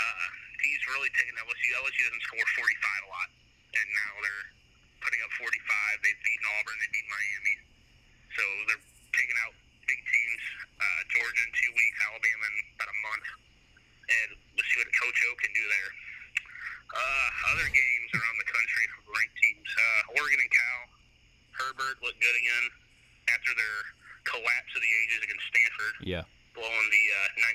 Uh, 0.00 0.24
he's 0.64 0.82
really 0.96 1.12
taken 1.16 1.36
LSU. 1.36 1.68
LSU 1.84 2.02
doesn't 2.08 2.24
score 2.24 2.46
45 2.56 3.06
a 3.06 3.08
lot, 3.12 3.28
and 3.76 3.86
now 3.92 4.12
they're 4.24 4.46
putting 5.04 5.20
up 5.24 5.32
45. 5.36 5.44
They've 6.04 6.20
beaten 6.24 6.46
Auburn. 6.56 6.76
They 6.80 6.90
beat 6.92 7.08
Miami. 7.08 7.54
So 8.36 8.42
they're 8.72 8.84
taking 9.16 9.38
out 9.44 9.52
big 9.84 10.00
teams. 10.00 10.42
Uh, 10.80 11.00
Georgia 11.12 11.42
in 11.44 11.52
two 11.52 11.72
weeks, 11.76 11.96
Alabama 12.08 12.44
in 12.48 12.54
about 12.80 12.88
a 12.88 12.98
month, 13.04 13.26
and 14.08 14.28
let's 14.56 14.68
see 14.72 14.78
what 14.80 14.88
Coach 14.96 15.18
O 15.28 15.30
can 15.44 15.52
do 15.52 15.64
there. 15.68 15.90
Uh, 16.90 17.28
other 17.54 17.68
games 17.70 18.08
around 18.16 18.36
the 18.40 18.48
country 18.50 18.84
from 18.96 19.02
ranked 19.14 19.36
teams. 19.38 19.68
Uh, 19.70 20.16
Oregon 20.18 20.40
and 20.42 20.50
Cal. 20.50 20.80
Herbert 21.60 21.96
looked 22.02 22.18
good 22.18 22.34
again 22.40 22.64
after 23.30 23.52
their 23.54 23.78
collapse 24.26 24.72
of 24.74 24.80
the 24.82 24.92
ages 25.04 25.20
against 25.22 25.44
Stanford, 25.52 25.94
Yeah. 26.02 26.24
blowing 26.56 26.88
the 26.90 27.04
uh, 27.36 27.46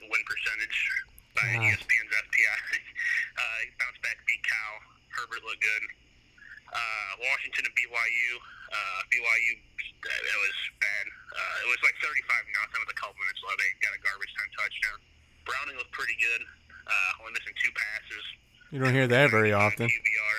99% 0.00 0.08
win 0.10 0.22
percentage 0.26 0.78
by 1.34 1.46
Wow. 1.58 1.66
ESPN's 1.70 2.12
FPI. 2.24 2.58
uh, 3.38 3.58
bounced 3.82 4.02
back, 4.02 4.18
beat 4.26 4.42
Cal. 4.46 4.74
Herbert 5.18 5.42
looked 5.46 5.62
good. 5.62 5.84
Uh, 6.74 7.10
Washington 7.22 7.66
and 7.70 7.74
BYU. 7.78 8.30
Uh, 8.74 9.00
BYU, 9.14 9.52
it 9.78 10.38
was 10.42 10.56
bad. 10.82 11.04
Uh, 11.30 11.62
it 11.62 11.68
was 11.70 11.78
like 11.86 11.94
35 12.02 12.10
nothing 12.58 12.80
with 12.82 12.90
a 12.90 12.98
couple 12.98 13.14
minutes 13.22 13.38
left. 13.46 13.58
They 13.62 13.70
got 13.78 13.94
a 13.94 14.00
garbage 14.02 14.32
time 14.34 14.50
touchdown. 14.58 14.98
Browning 15.46 15.78
looked 15.78 15.94
pretty 15.94 16.18
good. 16.18 16.42
Uh, 16.86 17.20
only 17.22 17.32
missing 17.38 17.54
two 17.62 17.70
passes. 17.78 18.24
you 18.74 18.78
don't 18.82 18.90
hear 18.94 19.06
that 19.06 19.30
very 19.30 19.54
often. 19.54 19.86
QBR. 19.86 20.36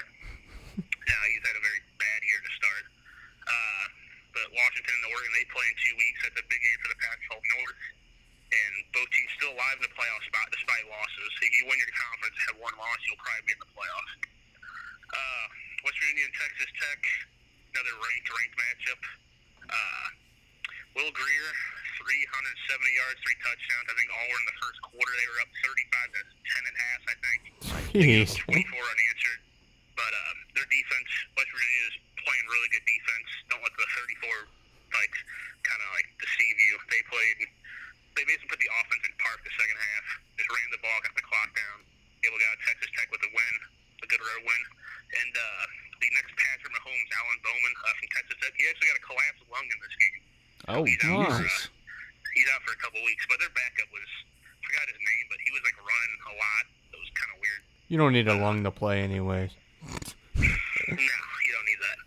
yeah, 0.83 1.23
he's 1.31 1.43
had 1.47 1.55
a 1.55 1.63
very 1.63 1.81
bad 2.01 2.19
year 2.27 2.39
to 2.43 2.51
start. 2.59 2.83
Uh, 3.47 3.83
but 4.35 4.45
Washington 4.51 4.91
and 4.91 5.05
Oregon, 5.15 5.31
they 5.39 5.47
play 5.47 5.63
in 5.71 5.75
two 5.87 5.95
weeks. 5.95 6.19
That's 6.27 6.39
a 6.43 6.45
big 6.51 6.59
game 6.59 6.79
for 6.83 6.89
the 6.91 6.99
Pac-12 6.99 7.39
North. 7.39 7.81
And 8.51 8.73
both 8.91 9.07
teams 9.15 9.31
still 9.39 9.55
alive 9.55 9.79
in 9.79 9.87
the 9.87 9.93
playoff 9.95 10.21
spot 10.27 10.51
despite 10.51 10.83
losses. 10.91 11.31
If 11.39 11.51
you 11.55 11.63
win 11.71 11.79
your 11.79 11.93
conference, 11.95 12.35
have 12.51 12.59
one 12.59 12.75
loss, 12.75 12.99
you'll 13.07 13.21
probably 13.23 13.45
be 13.47 13.53
in 13.55 13.61
the 13.63 13.71
playoffs. 13.71 14.13
Uh, 15.15 15.45
West 15.85 15.97
Virginia 16.01 16.25
and 16.29 16.35
Texas 16.35 16.69
Tech, 16.81 16.99
another 17.73 17.93
ranked 18.05 18.29
ranked 18.29 18.57
matchup. 18.57 19.01
Uh, 19.69 20.07
Will 20.97 21.11
Grier, 21.13 21.49
370 21.99 22.05
yards, 22.95 23.19
three 23.25 23.37
touchdowns. 23.43 23.87
I 23.91 23.93
think 23.99 24.09
all 24.13 24.27
were 24.31 24.39
in 24.39 24.47
the 24.49 24.57
first 24.63 24.79
quarter. 24.81 25.11
They 25.19 25.27
were 25.29 25.39
up 25.43 25.51
35 25.61 26.15
to 26.15 26.21
10 26.23 26.69
and 26.69 26.75
a 26.75 26.83
half, 26.85 27.01
I 27.11 27.15
think. 27.21 27.41
Jeez. 27.97 28.29
24 28.39 28.55
unanswered. 28.55 29.41
But 29.99 30.11
um, 30.11 30.37
their 30.55 30.67
defense, 30.71 31.09
West 31.35 31.49
Virginia 31.51 31.83
is 31.91 31.95
playing 32.23 32.45
really 32.51 32.69
good 32.71 32.85
defense. 32.87 33.27
Don't 33.51 33.63
let 33.63 33.73
the 33.75 33.87
34 34.23 34.47
like 34.95 35.15
kind 35.67 35.81
of 35.83 35.89
like 35.97 36.07
deceive 36.23 36.55
you. 36.61 36.73
They 36.91 37.01
played. 37.11 37.39
They 38.15 38.23
basically 38.23 38.47
put 38.55 38.61
the 38.63 38.71
offense 38.79 39.03
in 39.05 39.13
park 39.19 39.43
the 39.43 39.51
second 39.59 39.75
half. 39.75 40.05
Just 40.39 40.47
ran 40.47 40.67
the 40.71 40.79
ball, 40.79 40.95
got 41.03 41.11
the 41.19 41.25
clock 41.27 41.51
down. 41.51 41.77
Able 42.23 42.39
to 42.39 42.41
get 42.43 42.47
out 42.55 42.59
Texas 42.63 42.87
Tech 42.95 43.11
with 43.11 43.19
a 43.27 43.31
win, 43.35 43.55
a 44.03 44.07
good 44.07 44.23
road 44.23 44.43
win. 44.47 44.61
And 45.19 45.31
uh, 45.35 45.63
the 45.99 46.07
next 46.15 46.31
Patrick 46.39 46.71
Mahomes, 46.75 47.09
Alan 47.11 47.39
Bowman 47.43 47.73
uh, 47.83 47.91
from 47.99 48.07
Texas 48.15 48.35
Tech, 48.39 48.55
he 48.55 48.63
actually 48.71 48.87
got 48.95 48.99
a 48.99 49.03
collapsed 49.03 49.43
lung 49.51 49.67
in 49.67 49.79
this 49.83 49.95
game. 49.99 50.17
Oh, 50.71 50.81
He's 50.87 50.95
out 51.03 51.27
for, 51.27 51.43
Jesus. 51.43 51.67
uh, 51.67 52.31
he's 52.39 52.47
out 52.55 52.63
for 52.63 52.71
a 52.75 52.79
couple 52.79 53.03
weeks. 53.03 53.23
But 53.27 53.43
their 53.43 53.51
backup 53.51 53.91
was 53.91 54.07
forgot 54.63 54.87
his 54.91 54.99
name, 54.99 55.25
but 55.27 55.39
he 55.43 55.51
was 55.51 55.63
like 55.67 55.75
running 55.79 56.13
a 56.31 56.33
lot. 56.39 56.63
It 56.95 56.99
was 57.03 57.11
kind 57.19 57.31
of 57.35 57.37
weird. 57.43 57.61
You 57.95 58.03
don't 58.03 58.11
need 58.11 58.27
a 58.27 58.35
lung 58.35 58.59
to 58.67 58.75
play 58.75 59.07
anyways. 59.07 59.55
No, 60.35 60.43
you 60.43 61.51
don't 61.55 61.67
need 61.71 61.79
that. 61.79 61.99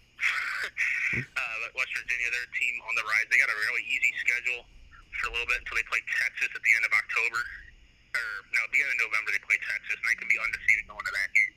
uh, 1.33 1.57
but 1.64 1.80
West 1.80 1.97
Virginia, 1.97 2.28
their 2.28 2.45
team 2.61 2.76
on 2.85 2.92
the 2.92 3.09
rise. 3.09 3.25
They 3.33 3.40
got 3.40 3.49
a 3.49 3.57
really 3.57 3.80
easy 3.88 4.12
schedule 4.21 4.68
for 5.16 5.25
a 5.28 5.30
little 5.33 5.49
bit 5.49 5.64
until 5.64 5.80
they 5.80 5.88
play 5.88 6.04
Texas 6.04 6.52
at 6.52 6.61
the 6.61 6.73
end 6.76 6.85
of 6.85 6.92
October. 6.92 7.40
Or 7.40 8.28
no, 8.52 8.61
beginning 8.68 9.00
of 9.00 9.09
November 9.09 9.33
they 9.33 9.40
play 9.40 9.57
Texas, 9.64 9.97
and 9.97 10.07
they 10.12 10.18
can 10.21 10.28
be 10.28 10.37
undefeated 10.37 10.92
going 10.92 11.00
to 11.09 11.14
that 11.25 11.30
game. 11.33 11.57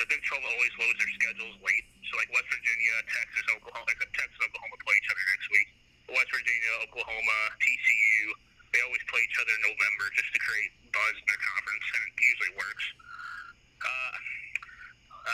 The 0.00 0.08
Big 0.08 0.24
12 0.24 0.40
always 0.40 0.72
loads 0.80 0.96
their 0.96 1.12
schedules 1.12 1.60
late. 1.60 1.84
So 2.08 2.16
like 2.16 2.32
West 2.32 2.48
Virginia, 2.48 2.96
Texas, 3.12 3.44
Oklahoma, 3.60 3.92
except 3.92 4.16
Texas 4.16 4.40
Oklahoma 4.40 4.76
play 4.88 4.96
each 4.96 5.10
other 5.12 5.24
next 5.36 5.52
week. 5.52 5.68
West 6.16 6.32
Virginia, 6.32 6.72
Oklahoma, 6.80 7.38
TCU, 7.60 8.40
they 8.72 8.80
always 8.88 9.04
play 9.12 9.20
each 9.20 9.36
other 9.36 9.52
in 9.52 9.62
November 9.68 10.08
just 10.16 10.32
to 10.32 10.40
create 10.40 10.72
buzz 10.96 11.12
in 11.12 11.26
their 11.28 11.42
conference, 11.44 11.86
and 11.92 12.00
it 12.08 12.16
usually 12.24 12.56
works. 12.56 12.86
Uh, 13.84 14.12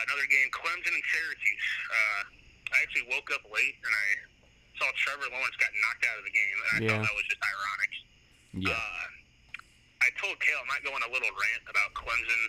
another 0.09 0.27
game, 0.29 0.49
Clemson 0.51 0.93
and 0.93 1.05
Syracuse. 1.13 1.69
Uh, 1.93 2.21
I 2.73 2.77
actually 2.83 3.07
woke 3.13 3.29
up 3.33 3.45
late 3.53 3.77
and 3.85 3.93
I 3.93 4.07
saw 4.81 4.89
Trevor 4.97 5.29
Lawrence 5.29 5.57
got 5.61 5.71
knocked 5.85 6.05
out 6.09 6.17
of 6.19 6.25
the 6.25 6.33
game, 6.35 6.57
and 6.57 6.69
I 6.73 6.77
Yeah. 6.81 6.89
thought 6.97 7.05
that 7.07 7.15
was 7.15 7.27
just 7.29 7.43
ironic. 7.45 7.93
Yeah. 8.67 8.73
Uh, 8.77 9.07
I 10.03 10.09
told 10.19 10.35
Kale 10.41 10.59
I 10.59 10.67
might 10.67 10.83
go 10.83 10.93
on 10.97 11.03
a 11.05 11.13
little 11.13 11.31
rant 11.31 11.63
about 11.69 11.95
Clemson 11.95 12.41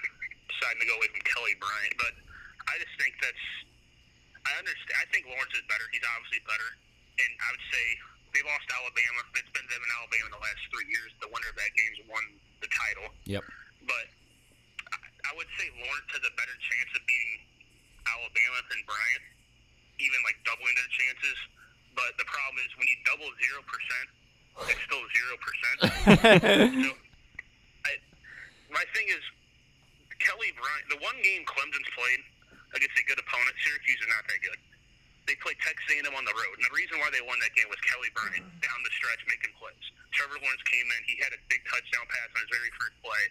deciding 0.49 0.79
to 0.81 0.87
go 0.87 0.95
away 0.97 1.07
from 1.13 1.21
Kelly 1.21 1.53
Bryant, 1.61 1.95
but 1.99 2.13
I 2.71 2.79
just 2.79 2.95
think 2.97 3.13
that's. 3.21 3.45
I 4.45 4.51
understand. 4.59 4.95
I 4.99 5.05
think 5.13 5.27
Lawrence 5.27 5.53
is 5.55 5.61
better. 5.71 5.85
He's 5.93 6.03
obviously 6.03 6.39
better, 6.47 6.69
and 7.19 7.31
I 7.43 7.47
would 7.51 7.65
say 7.71 7.85
they 8.33 8.41
lost 8.43 8.65
Alabama. 8.73 9.21
It's 9.37 9.49
been 9.55 9.67
them 9.69 9.81
and 9.83 9.91
Alabama 10.01 10.25
in 10.25 10.31
the 10.33 10.43
last 10.43 10.59
three 10.73 10.87
years. 10.89 11.13
The 11.21 11.27
winner 11.29 11.47
of 11.47 11.55
that 11.55 11.71
game's 11.77 11.99
won 12.09 12.23
the 12.59 12.67
title 12.67 13.13
Yep. 13.25 13.43
but 13.87 14.07
I- 15.25 15.35
would 15.35 15.49
say 15.57 15.65
Lawrence 15.81 16.09
has 16.13 16.23
a 16.23 16.33
better 16.37 16.55
chance 16.61 16.91
of 16.93 17.01
beating 17.07 17.41
Alabama 18.05 18.59
than 18.69 18.79
Bryant, 18.85 19.23
even 19.99 20.19
like 20.23 20.37
doubling 20.43 20.75
their 20.75 20.91
chances. 20.93 21.37
But 21.95 22.17
the 22.17 22.25
problem 22.25 22.57
is 22.63 22.69
when 22.77 22.87
you 22.89 22.97
double 23.05 23.29
zero 23.41 23.61
percent, 23.65 24.07
it's 24.69 24.83
still 24.85 25.05
zero 25.09 25.33
percent. 25.41 25.77
so, 26.85 26.91
I, 27.85 27.91
my 28.69 28.85
thing 28.93 29.07
is 29.09 29.23
Kelly 30.21 30.51
Bryant. 30.57 30.85
The 30.89 31.01
one 31.01 31.17
game 31.21 31.43
Clemson's 31.45 31.89
played 31.97 32.21
against 32.73 32.97
a 32.97 33.05
good 33.05 33.19
opponent, 33.21 33.53
Syracuse 33.61 34.01
is 34.01 34.09
not 34.09 34.25
that 34.25 34.41
good. 34.41 34.59
They 35.23 35.39
played 35.39 35.55
Texas 35.63 35.87
A&M 35.87 36.11
on 36.11 36.25
the 36.27 36.35
road, 36.35 36.55
and 36.59 36.65
the 36.67 36.75
reason 36.75 36.99
why 36.99 37.07
they 37.07 37.23
won 37.23 37.39
that 37.39 37.55
game 37.55 37.71
was 37.71 37.79
Kelly 37.87 38.11
Bryant 38.11 38.43
mm-hmm. 38.43 38.59
down 38.59 38.79
the 38.83 38.91
stretch 38.91 39.23
making 39.23 39.55
plays. 39.55 39.85
Trevor 40.11 40.35
Lawrence 40.35 40.63
came 40.67 40.83
in; 40.83 40.99
he 41.07 41.15
had 41.23 41.31
a 41.31 41.39
big 41.47 41.63
touchdown 41.63 42.03
pass 42.11 42.27
on 42.35 42.43
his 42.43 42.51
very 42.51 42.71
first 42.75 42.97
play, 42.99 43.23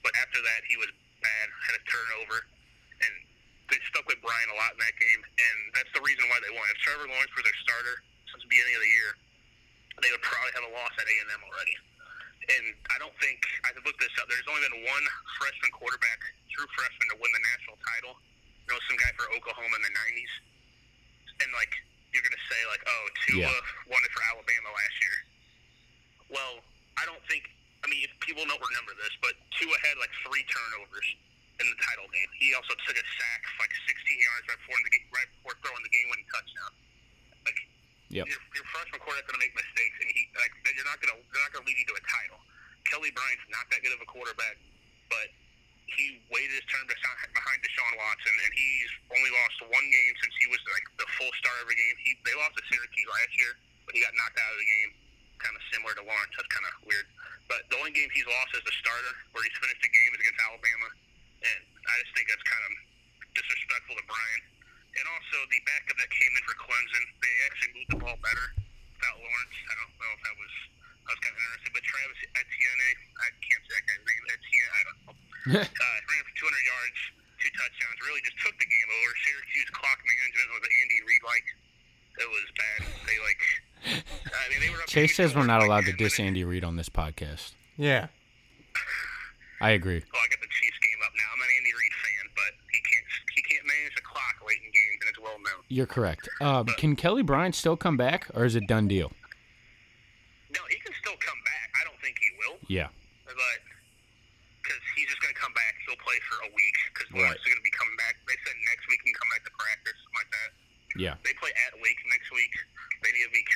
but 0.00 0.16
after 0.16 0.40
that, 0.40 0.64
he 0.64 0.80
was 0.80 0.88
bad, 1.24 1.46
had 1.72 1.74
a 1.80 1.82
turnover, 1.88 2.44
and 3.00 3.12
they 3.72 3.80
stuck 3.88 4.04
with 4.04 4.20
Bryant 4.20 4.50
a 4.52 4.56
lot 4.60 4.76
in 4.76 4.80
that 4.84 4.96
game, 5.00 5.20
and 5.24 5.56
that's 5.72 5.88
the 5.96 6.04
reason 6.04 6.28
why 6.28 6.38
they 6.44 6.52
won. 6.52 6.68
If 6.68 6.78
Trevor 6.84 7.08
Lawrence 7.08 7.32
was 7.32 7.44
their 7.48 7.58
starter 7.64 7.96
since 8.28 8.44
the 8.44 8.50
beginning 8.52 8.76
of 8.76 8.82
the 8.84 8.92
year, 8.92 9.10
they 10.04 10.10
would 10.12 10.24
probably 10.24 10.52
have 10.52 10.66
a 10.68 10.72
loss 10.76 10.92
at 11.00 11.06
A&M 11.08 11.42
already. 11.48 11.76
And 12.44 12.76
I 12.92 13.00
don't 13.00 13.14
think 13.24 13.40
I 13.64 13.72
could 13.72 13.88
look 13.88 13.96
this 13.96 14.12
up. 14.20 14.28
There's 14.28 14.44
only 14.52 14.60
been 14.68 14.84
one 14.84 15.04
freshman 15.40 15.72
quarterback, 15.72 16.20
true 16.52 16.68
freshman, 16.76 17.08
to 17.14 17.16
win 17.16 17.32
the 17.32 17.40
national 17.40 17.80
title. 17.80 18.20
You 18.68 18.76
know, 18.76 18.80
some 18.84 19.00
guy 19.00 19.08
for 19.16 19.24
Oklahoma 19.32 19.72
in 19.80 19.84
the 19.84 19.94
'90s, 19.96 20.32
and 21.40 21.48
like 21.56 21.72
you're 22.12 22.20
gonna 22.24 22.44
say 22.52 22.60
like, 22.68 22.84
oh, 22.84 23.04
Tua 23.24 23.48
Yeah. 23.48 23.88
won 23.88 24.00
it 24.04 24.12
for 24.12 24.20
Alabama 24.28 24.68
last 24.76 24.96
year. 25.00 25.16
Well, 26.36 26.54
I 27.00 27.08
don't 27.08 27.22
think. 27.32 27.48
I 27.84 27.86
mean, 27.92 28.08
people 28.24 28.40
don't 28.48 28.64
remember 28.64 28.96
this, 28.96 29.12
but 29.20 29.36
Tua 29.60 29.76
had 29.84 30.00
like 30.00 30.12
three 30.24 30.40
turnovers 30.48 31.08
in 31.60 31.68
the 31.68 31.78
title 31.84 32.08
game. 32.10 32.30
He 32.40 32.56
also 32.56 32.72
took 32.88 32.96
a 32.96 33.04
sack 33.04 33.40
like 33.60 33.70
16 33.84 33.92
yards 34.24 34.44
right 34.48 34.58
before 34.64 34.80
the 34.80 34.92
game, 34.96 35.06
right 35.12 35.28
before 35.38 35.54
throwing 35.60 35.84
the 35.84 35.92
game-winning 35.92 36.28
touchdown. 36.32 36.72
Like 37.44 37.60
Yep. 38.12 38.30
your, 38.30 38.40
your 38.54 38.66
freshman 38.70 39.00
quarterback's 39.02 39.26
going 39.26 39.40
to 39.40 39.44
make 39.44 39.56
mistakes, 39.58 39.96
and 39.98 40.08
he 40.12 40.30
like 40.38 40.52
you're 40.70 40.86
not 40.86 41.02
going 41.02 41.12
to 41.12 41.18
they're 41.34 41.44
not 41.44 41.50
going 41.50 41.64
to 41.64 41.68
lead 41.68 41.78
you 41.82 41.88
to 41.92 41.96
a 41.98 42.04
title. 42.06 42.40
Kelly 42.86 43.10
Bryant's 43.10 43.48
not 43.50 43.66
that 43.74 43.80
good 43.82 43.90
of 43.90 44.00
a 44.00 44.06
quarterback, 44.06 44.54
but 45.10 45.32
he 45.88 46.20
waited 46.30 46.52
his 46.52 46.62
turn 46.70 46.84
behind 46.86 47.18
behind 47.34 47.58
Deshaun 47.64 47.92
Watson, 47.98 48.34
and 48.38 48.52
he's 48.54 48.92
only 49.12 49.32
lost 49.34 49.56
one 49.66 49.86
game 49.88 50.14
since 50.20 50.34
he 50.36 50.46
was 50.46 50.62
like 50.72 50.86
the 51.00 51.08
full 51.18 51.32
star 51.42 51.56
of 51.64 51.66
a 51.66 51.74
game. 51.74 51.96
He 52.06 52.14
they 52.22 52.36
lost 52.38 52.54
to 52.54 52.62
Syracuse 52.70 53.08
last 53.08 53.32
year, 53.34 53.52
but 53.82 53.98
he 53.98 54.00
got 54.04 54.14
knocked 54.14 54.38
out 54.38 54.52
of 54.52 54.60
the 54.62 54.68
game 54.68 54.90
kind 55.44 55.54
of 55.54 55.62
similar 55.68 55.92
to 56.00 56.04
Lawrence. 56.08 56.32
That's 56.34 56.48
kind 56.48 56.64
of 56.64 56.74
weird. 56.88 57.06
But 57.46 57.68
the 57.68 57.76
only 57.76 57.92
game 57.92 58.08
he's 58.16 58.24
lost 58.24 58.56
as 58.56 58.64
the 58.64 58.74
starter, 58.80 59.12
where 59.36 59.44
he's 59.44 59.56
finished 59.60 59.84
the 59.84 59.92
game, 59.92 60.10
is 60.16 60.20
against 60.24 60.40
Alabama, 60.40 60.88
and 61.44 61.60
I 61.84 61.94
just 62.00 62.12
think 62.16 62.32
that's 62.32 62.46
kind 62.48 62.64
of 62.64 62.72
disrespectful 63.36 64.00
to 64.00 64.04
Bryant. 64.08 64.44
And 64.94 65.04
also 65.10 65.36
the 65.52 65.60
backup 65.68 65.98
that 66.00 66.08
came 66.08 66.32
in 66.32 66.42
for 66.48 66.56
Clemson, 66.56 67.04
they 67.20 67.34
actually 67.50 67.72
moved 67.76 67.90
the 67.92 68.00
ball 68.00 68.18
better 68.24 68.46
without 68.96 69.16
Lawrence. 69.20 69.56
I 69.68 69.74
don't 69.76 69.92
know 70.00 70.10
if 70.16 70.22
that 70.24 70.36
was 70.40 70.54
I 71.04 71.12
was 71.12 71.20
kind 71.20 71.36
of 71.36 71.40
interested, 71.44 71.72
but 71.76 71.84
Travis 71.84 72.20
Etienne, 72.32 72.80
I 73.20 73.28
can't 73.44 73.62
say 73.68 73.72
that 73.76 73.84
guy's 73.84 74.04
name. 74.08 74.24
Etienne, 74.24 74.72
I 74.72 74.82
don't 74.88 74.98
know. 75.04 75.14
uh, 75.60 75.98
ran 76.08 76.22
for 76.24 76.34
200 76.40 76.48
yards, 76.48 76.98
two 77.44 77.52
touchdowns. 77.60 77.98
Really 78.08 78.24
just 78.24 78.40
took 78.40 78.56
the 78.56 78.64
game 78.64 78.88
over. 78.88 79.10
Syracuse 79.20 79.70
clock 79.76 80.00
management 80.00 80.48
was 80.56 80.64
Andy 80.64 80.98
Reid 81.04 81.24
like. 81.28 81.46
It 82.24 82.28
was 82.30 82.46
bad. 82.56 82.80
They 83.04 83.18
like. 83.20 83.42
I 83.84 84.50
mean, 84.50 84.60
they 84.60 84.70
were 84.70 84.80
up 84.80 84.86
Chase 84.86 85.14
says 85.16 85.34
we're 85.34 85.46
not 85.46 85.62
allowed 85.62 85.84
to 85.84 85.92
diss. 85.92 86.18
Andy 86.20 86.44
Reid 86.44 86.64
on 86.64 86.76
this 86.76 86.88
podcast. 86.88 87.52
Yeah. 87.76 88.08
I 89.60 89.70
agree. 89.70 90.02
Well, 90.12 90.22
I 90.22 90.28
got 90.28 90.40
the 90.40 90.50
Chiefs 90.50 90.78
game 90.82 91.00
up 91.04 91.12
now. 91.16 91.28
I'm 91.32 91.40
an 91.40 91.48
Andy 91.58 91.72
Reid 91.72 91.94
fan, 92.04 92.24
but 92.36 92.52
he 92.72 92.80
can't 92.84 93.06
he 93.34 93.40
can't 93.48 93.64
manage 93.64 93.94
the 93.96 94.02
clock 94.04 94.36
late 94.46 94.60
in 94.60 94.70
games, 94.72 94.98
and 95.00 95.08
it's 95.08 95.20
well 95.20 95.38
known. 95.40 95.62
You're 95.68 95.88
correct. 95.88 96.28
Uh, 96.40 96.64
can 96.76 96.96
Kelly 96.96 97.22
Bryant 97.22 97.54
still 97.54 97.76
come 97.76 97.96
back, 97.96 98.28
or 98.34 98.44
is 98.44 98.56
it 98.56 98.66
done 98.68 98.88
deal? 98.88 99.12
No, 100.52 100.60
he 100.68 100.76
can 100.84 100.92
still 101.00 101.16
come 101.18 101.40
back. 101.44 101.68
I 101.80 101.82
don't 101.88 101.98
think 102.02 102.14
he 102.20 102.30
will, 102.38 102.58
Yeah. 102.70 102.88
but 103.26 103.58
because 104.62 104.80
he's 104.96 105.08
just 105.10 105.18
going 105.20 105.34
to 105.34 105.40
come 105.40 105.52
back, 105.52 105.74
he'll 105.88 105.98
play 106.00 106.16
for 106.30 106.38
a 106.46 106.50
week 106.54 106.76
because 106.94 107.08
Right. 107.10 107.34
Is 107.36 107.42
going 107.44 107.58
to 107.58 107.66
be 107.66 107.74
coming 107.74 107.96
back. 107.98 108.16
They 108.28 108.38
said 108.46 108.54
next 108.70 108.84
week 108.88 109.00
he 109.02 109.10
can 109.12 109.18
come 109.18 109.30
back 109.34 109.42
to 109.48 109.52
practice, 109.58 109.96
something 110.06 110.18
like 110.24 110.30
that. 110.32 110.50
Yeah. 110.94 111.14
They 111.26 111.34
play 111.42 111.50
at 111.66 111.74
Wake 111.82 111.98
next 112.06 112.30
week. 112.30 112.54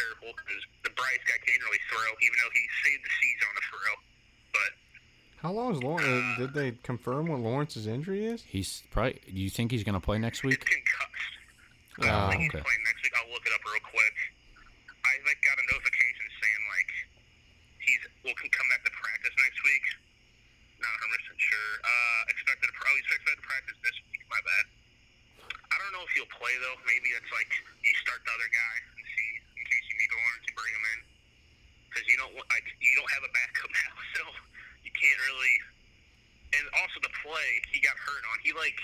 They 0.08 0.24
need 0.24 0.32
to 0.32 0.32
be 0.32 0.32
careful 0.32 0.32
because 0.40 0.62
the 0.88 0.92
Bryce 0.96 1.24
guy 1.28 1.38
can't 1.44 1.62
really 1.68 1.82
throw, 1.92 2.08
even 2.24 2.36
though 2.40 2.52
he 2.54 2.62
saved 2.84 3.02
the 3.04 3.12
season 3.20 3.44
on 3.48 3.54
a 3.58 3.64
throw. 3.68 3.92
But 4.56 4.70
How 5.44 5.52
long 5.52 5.68
is 5.76 5.80
Lawrence? 5.82 6.08
Uh, 6.08 6.40
did 6.40 6.52
they 6.54 6.68
confirm 6.82 7.28
what 7.28 7.40
Lawrence's 7.40 7.86
injury 7.86 8.24
is? 8.26 8.42
He's 8.42 8.82
probably. 8.90 9.20
Do 9.26 9.38
you 9.40 9.50
think 9.50 9.70
he's 9.70 9.84
gonna 9.84 10.00
play 10.02 10.18
next 10.18 10.40
it's 10.44 10.48
week? 10.56 10.64
concussed. 10.64 11.34
I 11.98 12.06
Oh, 12.06 12.30
don't 12.30 12.30
think 12.30 12.46
okay. 12.48 12.58
he's 12.58 12.66
playing 12.66 12.84
next 12.86 13.00
week. 13.04 13.14
I'll 13.18 13.30
look 13.34 13.44
it 13.44 13.52
up 13.54 13.62
real 13.66 13.82
quick. 13.84 14.16
I 15.04 15.12
like 15.26 15.40
got 15.42 15.56
a 15.58 15.64
notification 15.72 16.26
saying 16.38 16.62
like 16.74 16.90
he's 17.82 18.02
will 18.22 18.36
can 18.38 18.50
come 18.54 18.68
back 18.70 18.82
to 18.86 18.92
practice 18.94 19.34
next 19.38 19.60
week. 19.66 19.84
Not 20.78 20.94
100 20.94 21.10
percent 21.10 21.38
sure. 21.42 21.72
Uh, 21.82 22.20
expected 22.30 22.66
to 22.70 22.74
pro. 22.78 22.86
He's 22.94 23.06
expected 23.10 23.42
to 23.42 23.46
practice 23.50 23.78
this 23.82 23.96
week. 24.14 24.22
My 24.30 24.38
bad. 24.46 24.64
I 25.68 25.76
don't 25.82 25.90
know 25.94 26.02
if 26.06 26.10
he'll 26.14 26.30
play 26.38 26.54
though. 26.62 26.78
Maybe 26.86 27.10
it's 27.18 27.30
like 27.34 27.50
you 27.82 27.92
start 28.02 28.22
the 28.26 28.30
other 28.34 28.50
guy 28.50 28.74
and 28.94 29.04
see 29.10 29.30
in 29.58 29.64
case 29.66 29.84
you 29.90 29.96
need 29.98 30.10
Lawrence, 30.14 30.44
you 30.46 30.54
bring 30.68 30.76
him 30.76 30.86
in 30.92 31.00
because 31.88 32.04
you 32.04 32.16
don't 32.20 32.32
want- 32.36 32.48
like 32.52 32.68
you 32.80 32.92
don't 33.00 33.08
have 33.16 33.24
a 33.24 33.32
backup 33.32 33.70
now, 33.88 33.92
so 34.20 34.22
you 34.84 34.92
can't 34.92 35.20
really. 35.24 35.54
And 36.56 36.64
also 36.80 36.96
the 37.04 37.12
play 37.24 37.48
he 37.72 37.80
got 37.80 37.96
hurt 37.96 38.24
on. 38.32 38.36
He 38.44 38.52
like 38.56 38.76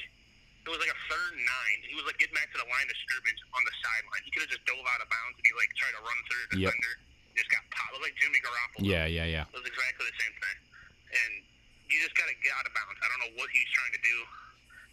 it 0.64 0.69
was 0.73 0.81
like 0.81 0.93
a 0.93 1.00
third 1.12 1.33
and 1.37 1.45
nine. 1.45 1.79
He 1.85 1.93
was 1.97 2.05
like 2.09 2.17
getting 2.17 2.37
back 2.37 2.49
to 2.57 2.59
the 2.61 2.69
line 2.69 2.88
of 2.88 2.97
scrimmage 3.05 3.41
on 3.53 3.61
the 3.69 3.75
sideline. 3.85 4.23
He 4.25 4.31
could 4.33 4.49
have 4.49 4.53
just 4.53 4.64
dove 4.64 4.81
out 4.88 5.00
of 5.05 5.09
bounds 5.12 5.37
and 5.41 5.45
he 5.45 5.53
like 5.57 5.69
tried 5.76 5.93
to 5.97 6.00
run 6.05 6.19
through 6.29 6.45
the 6.57 6.59
Yep. 6.64 6.73
defender. 6.73 6.93
Just 7.37 7.50
got 7.53 7.64
popped. 7.73 8.00
Like 8.00 8.17
Jimmy 8.21 8.41
Garoppolo. 8.41 8.85
Yeah, 8.85 9.05
yeah, 9.09 9.29
yeah. 9.29 9.45
It 9.53 9.57
was 9.61 9.64
exactly 9.69 10.05
the 10.09 10.17
same 10.21 10.33
thing. 10.41 10.57
And 11.12 11.33
you 11.88 11.97
just 12.05 12.17
got 12.17 12.29
to 12.33 12.37
get 12.45 12.53
out 12.57 12.64
of 12.69 12.73
bounds. 12.76 12.97
I 13.00 13.07
don't 13.12 13.21
know 13.29 13.33
what 13.41 13.49
he's 13.53 13.69
trying 13.76 13.93
to 13.97 14.03
do. 14.05 14.17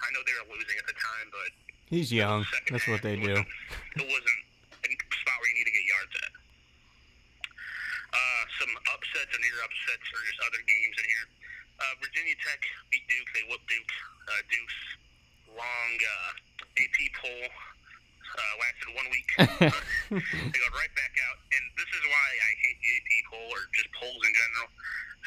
I 0.04 0.08
know 0.16 0.20
they 0.28 0.36
were 0.44 0.48
losing 0.56 0.76
at 0.80 0.88
the 0.88 0.96
time, 0.98 1.28
but 1.32 1.50
He's 1.92 2.08
young. 2.12 2.48
That's 2.72 2.88
what 2.88 3.04
they 3.04 3.20
it 3.20 3.24
do. 3.24 3.36
wasn't- 3.36 3.52
It 4.00 4.08
wasn't 4.08 4.40
a 4.88 4.92
spot 5.12 5.36
where 5.44 5.50
you 5.52 5.56
need 5.60 5.68
to 5.68 5.76
get 5.76 5.84
yards 5.92 6.14
at. 6.24 6.31
Uh, 8.12 8.44
some 8.60 8.74
upsets 8.92 9.32
and 9.32 9.42
near 9.42 9.60
upsets 9.64 10.06
or 10.12 10.20
just 10.28 10.40
other 10.44 10.62
games 10.68 10.96
in 11.00 11.06
here. 11.08 11.28
Uh, 11.80 11.94
Virginia 12.04 12.36
Tech 12.44 12.62
beat 12.92 13.08
Duke. 13.08 13.30
They 13.32 13.46
whooped 13.48 13.68
Duke. 13.72 13.94
Uh, 14.28 14.42
Duke's 14.52 14.80
long 15.56 15.92
uh, 15.96 16.32
AP 16.76 16.98
poll 17.18 17.48
uh, 18.32 18.54
lasted 18.60 18.90
one 18.96 19.08
week. 19.12 19.30
they 19.40 20.60
got 20.60 20.74
right 20.76 20.94
back 20.96 21.14
out, 21.28 21.38
and 21.52 21.64
this 21.76 21.90
is 21.92 22.04
why 22.08 22.28
I 22.32 22.52
hate 22.64 22.78
the 22.80 22.90
AP 22.96 23.12
poll 23.32 23.48
or 23.52 23.62
just 23.76 23.90
polls 23.96 24.22
in 24.24 24.34
general. 24.36 24.70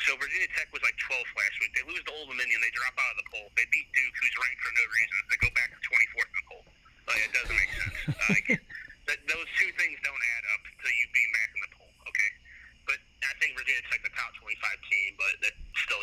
So 0.08 0.18
Virginia 0.18 0.50
Tech 0.58 0.66
was 0.74 0.82
like 0.82 0.96
12th 0.98 1.32
last 1.38 1.54
week. 1.62 1.72
They 1.78 1.84
lose 1.86 2.02
to 2.02 2.12
Old 2.18 2.26
Dominion. 2.26 2.58
They 2.58 2.74
drop 2.74 2.98
out 2.98 3.14
of 3.14 3.18
the 3.22 3.28
poll. 3.30 3.46
They 3.54 3.66
beat 3.70 3.86
Duke, 3.94 4.14
who's 4.18 4.34
ranked 4.42 4.60
for 4.60 4.72
no 4.74 4.84
reason. 4.90 5.16
They 5.30 5.38
go 5.38 5.50
back 5.54 5.70
to 5.70 5.78
24th 5.78 6.30
in 6.30 6.34
the 6.34 6.46
poll. 6.50 6.64
Like, 7.06 7.22
it 7.22 7.32
doesn't 7.36 7.54
make 7.56 7.72
sense. 7.78 7.96
Like, 8.26 8.46
that, 9.06 9.18
those 9.30 9.48
two 9.54 9.70
things 9.78 9.96
don't 10.02 10.24
add 10.34 10.44
up 10.58 10.62
to 10.66 10.88
you 10.90 11.06
being 11.14 11.30
back 11.30 11.50
in 11.54 11.60
the 11.62 11.72
poll. 11.78 11.92
Okay, 12.10 12.30
but 12.90 12.98
I 13.22 13.32
think 13.38 13.54
Virginia 13.54 13.84
Tech 13.86 14.02
the 14.02 14.10
top 14.18 14.34
25 14.42 14.90
team, 14.90 15.10
but 15.14 15.32
that 15.46 15.54
still 15.78 16.02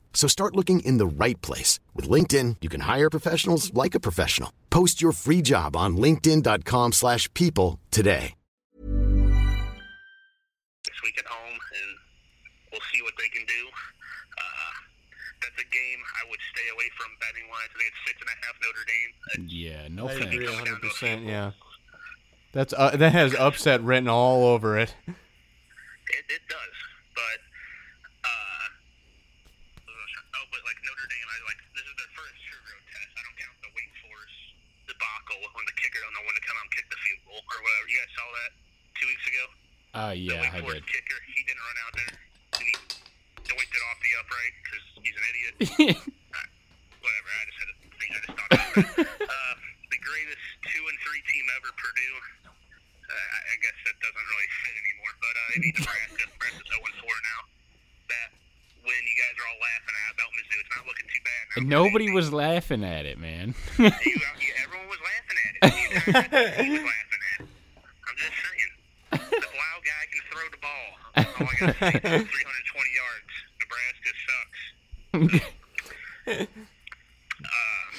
So 0.13 0.27
start 0.27 0.55
looking 0.55 0.81
in 0.81 0.97
the 0.99 1.07
right 1.07 1.41
place. 1.41 1.79
With 1.95 2.07
LinkedIn, 2.07 2.57
you 2.61 2.69
can 2.69 2.81
hire 2.81 3.09
professionals 3.09 3.73
like 3.73 3.95
a 3.95 3.99
professional. 3.99 4.53
Post 4.69 5.01
your 5.01 5.13
free 5.13 5.41
job 5.41 5.75
on 5.75 5.97
linkedin.com/people 5.97 6.91
slash 6.91 7.27
people 7.33 7.79
today. 7.89 8.35
this 10.83 10.97
week 11.03 11.17
at 11.19 11.25
home, 11.25 11.57
and 11.79 11.89
we'll 12.71 12.81
see 12.91 13.01
what 13.03 13.13
they 13.17 13.29
can 13.29 13.45
do. 13.45 13.63
Uh, 14.37 14.73
that's 15.41 15.59
a 15.61 15.69
game 15.69 15.99
I 16.17 16.29
would 16.29 16.39
stay 16.53 16.67
away 16.73 16.89
from 16.97 17.09
betting 17.21 17.45
wise. 17.49 17.69
I 17.69 17.77
think 17.77 17.89
it's 17.93 18.01
six 18.07 18.17
and 18.17 18.29
a 18.33 18.37
half 18.41 18.55
Notre 18.65 18.85
Dame. 18.89 19.11
Yeah, 19.47 19.87
no 19.93 20.09
I 20.09 20.13
thanks. 20.17 20.33
agree 20.33 20.49
100. 20.49 20.81
percent 20.81 21.21
Yeah. 21.25 21.51
That's 22.51 22.73
uh, 22.73 22.97
that 22.97 23.13
has 23.13 23.33
upset 23.35 23.79
written 23.85 24.09
all 24.09 24.43
over 24.49 24.75
it. 24.77 24.95
It, 25.07 26.25
it 26.27 26.43
does, 26.49 26.75
but 27.15 27.39
uh, 28.25 28.65
oh, 29.87 30.45
but 30.51 30.61
like 30.67 30.75
Notre 30.83 31.07
Dame, 31.07 31.29
I 31.31 31.37
like 31.47 31.59
this 31.77 31.85
is 31.87 31.95
their 31.95 32.11
first 32.17 32.35
true 32.51 32.59
road 32.67 32.83
test. 32.91 33.11
I 33.15 33.21
don't 33.23 33.37
count 33.39 33.55
the 33.63 33.71
Wake 33.71 33.93
Forest 34.03 34.35
debacle 34.91 35.39
when 35.55 35.63
the 35.69 35.75
kicker 35.79 36.03
don't 36.03 36.11
know 36.19 36.25
when 36.27 36.35
to 36.35 36.43
come 36.43 36.57
out 36.59 36.67
and 36.67 36.73
kick 36.75 36.87
the 36.91 36.99
field 36.99 37.21
goal 37.31 37.39
or 37.39 37.59
whatever. 37.63 37.87
You 37.87 37.95
guys 38.03 38.10
saw 38.21 38.29
that 38.37 38.51
two 39.01 39.07
weeks 39.09 39.25
ago. 39.25 39.43
Uh, 39.91 40.13
yeah, 40.13 40.53
I 40.53 40.61
did. 40.61 40.85
kicker, 40.85 41.19
he 41.25 41.41
didn't 41.49 41.65
run 41.65 41.77
out 41.83 41.93
there, 41.97 42.13
and 42.61 42.65
he 42.69 42.73
doinked 43.43 43.73
it 43.73 43.83
off 43.89 43.97
the 43.97 44.13
upright 44.21 44.53
because 44.61 44.85
he's 45.01 45.17
an 45.17 45.25
idiot. 45.33 45.53
whatever. 47.01 47.29
I 47.33 47.43
just 47.49 47.59
had 47.59 47.69
a 47.73 47.77
thing. 47.97 48.11
I 48.13 48.19
just 48.21 48.35
thought 48.37 48.53
about 48.53 48.71
uh, 49.35 49.53
the 49.89 49.99
greatest 49.99 50.45
two 50.69 50.83
and 50.85 50.97
three 51.01 51.21
team 51.33 51.45
ever, 51.57 51.73
Purdue. 51.75 52.15
Uh, 52.47 53.11
I 53.11 53.39
I 53.51 53.55
guess 53.59 53.77
that 53.89 53.97
doesn't 53.99 54.27
really 54.31 54.49
fit 54.63 54.75
anymore, 54.79 55.13
but 55.19 55.33
uh, 55.35 55.47
they 55.51 55.59
beat 55.59 55.75
Nebraska. 55.81 56.23
Nebraska's 56.29 56.69
0 56.71 56.87
and 56.87 56.97
4 57.03 57.11
now. 57.11 57.41
That 58.07 58.29
win 58.85 59.01
you 59.03 59.17
guys 59.19 59.35
are 59.35 59.47
all 59.51 59.59
laughing 59.59 59.95
at 59.97 60.09
about 60.15 60.29
Mizzou. 60.39 60.57
It's 60.61 60.71
not 60.71 60.83
looking 60.87 61.07
too 61.11 61.23
bad. 61.27 61.43
Now. 61.51 61.83
Nobody 61.83 62.07
was 62.15 62.31
laughing 62.31 62.83
at 62.85 63.03
it, 63.03 63.19
man. 63.19 63.57
You, 63.81 63.91
yeah, 63.91 64.63
everyone 64.63 64.87
was 64.87 65.01
laughing 65.03 65.37
at 65.43 65.51
it. 65.51 65.59
The 65.61 66.15
entire 66.15 66.63
team 66.63 66.71
was 66.79 66.87
laughing 66.87 67.21
at 67.27 67.39
it. 67.43 67.47
I'm 68.07 68.17
just 68.17 68.35
saying. 68.39 68.71
The 69.11 69.51
wild 69.51 69.83
guy 69.83 70.03
can 70.11 70.23
throw 70.31 70.47
the 70.51 70.61
ball. 70.63 70.87
That's 71.15 71.29
all 71.35 71.43
I 71.43 71.45
got 71.45 71.47
to 71.47 71.50
say. 71.50 71.50
320 71.69 72.97
yards. 72.97 73.31
Nebraska 73.61 74.11
sucks. 74.25 74.61
uh, 77.45 77.89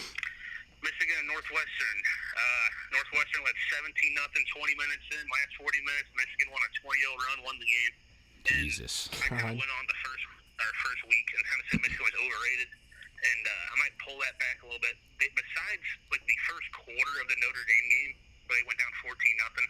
Michigan 0.82 1.16
and 1.22 1.28
Northwestern. 1.30 1.98
Uh, 2.34 2.68
Northwestern 2.98 3.42
led 3.46 3.56
17 3.86 4.18
nothing 4.18 4.44
20 4.50 4.74
minutes 4.74 5.06
in. 5.14 5.22
Last 5.30 5.54
40 5.62 5.78
minutes, 5.86 6.08
Michigan 6.18 6.48
won 6.50 6.62
a 6.64 6.70
20 6.82 6.98
0 6.98 7.26
run, 7.30 7.38
won 7.46 7.56
the 7.62 7.68
game. 7.68 7.94
And 8.42 8.66
Jesus. 8.66 9.06
I 9.30 9.38
kind 9.38 9.54
of 9.54 9.58
went 9.62 9.70
on 9.70 9.84
the 9.86 9.98
first 10.02 10.24
our 10.62 10.74
first 10.86 11.02
week 11.10 11.26
and 11.34 11.42
kind 11.46 11.58
of 11.58 11.66
said 11.70 11.80
Michigan 11.82 12.06
was 12.06 12.16
overrated, 12.22 12.70
and 12.70 13.42
uh, 13.46 13.72
I 13.72 13.74
might 13.82 13.94
pull 14.02 14.18
that 14.22 14.34
back 14.38 14.62
a 14.62 14.66
little 14.70 14.82
bit. 14.82 14.94
They, 15.18 15.30
besides 15.34 15.84
like 16.14 16.22
the 16.22 16.38
first 16.46 16.68
quarter 16.74 17.14
of 17.18 17.26
the 17.26 17.38
Notre 17.42 17.66
Dame 17.66 17.88
game 17.90 18.12
where 18.46 18.54
they 18.58 18.66
went 18.66 18.78
down 18.78 18.92
fourteen 19.02 19.36
nothing, 19.42 19.66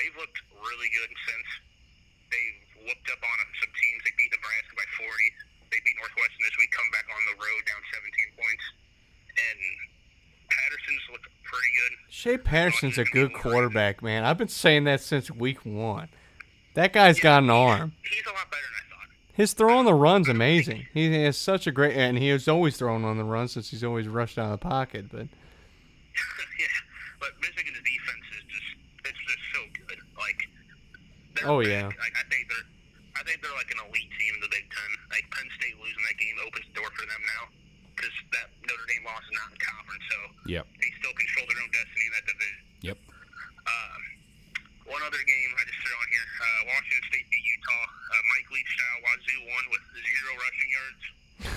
they've 0.00 0.16
looked 0.16 0.40
really 0.56 0.90
good 0.96 1.12
since. 1.28 1.48
They've 2.30 2.60
whooped 2.86 3.08
up 3.10 3.20
on 3.20 3.36
some 3.58 3.72
teams. 3.74 4.00
They 4.06 4.14
beat 4.16 4.32
Nebraska 4.32 4.72
by 4.78 4.88
forty. 4.96 5.28
They 5.68 5.80
beat 5.84 5.96
Northwestern 5.98 6.42
this 6.46 6.56
week. 6.56 6.72
Come 6.72 6.88
back 6.94 7.06
on 7.10 7.22
the 7.28 7.36
road 7.36 7.62
down 7.68 7.82
seventeen 7.92 8.30
points, 8.38 8.64
and 9.34 9.60
Patterson's 10.48 11.04
looked 11.12 11.28
pretty 11.44 11.72
good. 11.84 11.92
Shea 12.08 12.38
Patterson's 12.50 12.98
a 12.98 13.04
good 13.04 13.32
quarterback, 13.32 14.02
man. 14.02 14.24
I've 14.24 14.36
been 14.38 14.48
saying 14.48 14.84
that 14.84 15.00
since 15.00 15.30
week 15.30 15.64
one. 15.64 16.08
That 16.74 16.92
guy's 16.92 17.20
got 17.20 17.42
an 17.42 17.50
arm. 17.50 17.92
He's 18.02 18.24
a 18.26 18.30
lot 18.30 18.50
better 18.50 18.62
than 18.62 18.72
I 18.92 19.06
thought. 19.06 19.08
His 19.32 19.52
throw 19.52 19.78
on 19.78 19.84
the 19.84 19.94
run's 19.94 20.28
amazing. 20.28 20.86
He 20.92 21.12
has 21.22 21.36
such 21.36 21.66
a 21.66 21.72
great, 21.72 21.96
and 21.96 22.18
he 22.18 22.28
has 22.28 22.48
always 22.48 22.76
thrown 22.76 23.04
on 23.04 23.16
the 23.18 23.24
run 23.24 23.48
since 23.48 23.70
he's 23.70 23.84
always 23.84 24.08
rushed 24.08 24.38
out 24.38 24.46
of 24.46 24.50
the 24.52 24.58
pocket. 24.68 25.06
But 25.10 25.20
yeah, 26.58 26.66
but 27.20 27.28
Michigan's 27.40 27.78
defense 27.78 28.24
is 28.36 28.44
just 28.48 28.66
it's 29.04 29.18
just 29.26 29.38
so 29.54 29.60
good. 29.86 29.98
Like, 30.18 30.48
Oh, 31.44 31.60
back. 31.60 31.68
yeah. 31.68 31.86
Like 31.86 32.14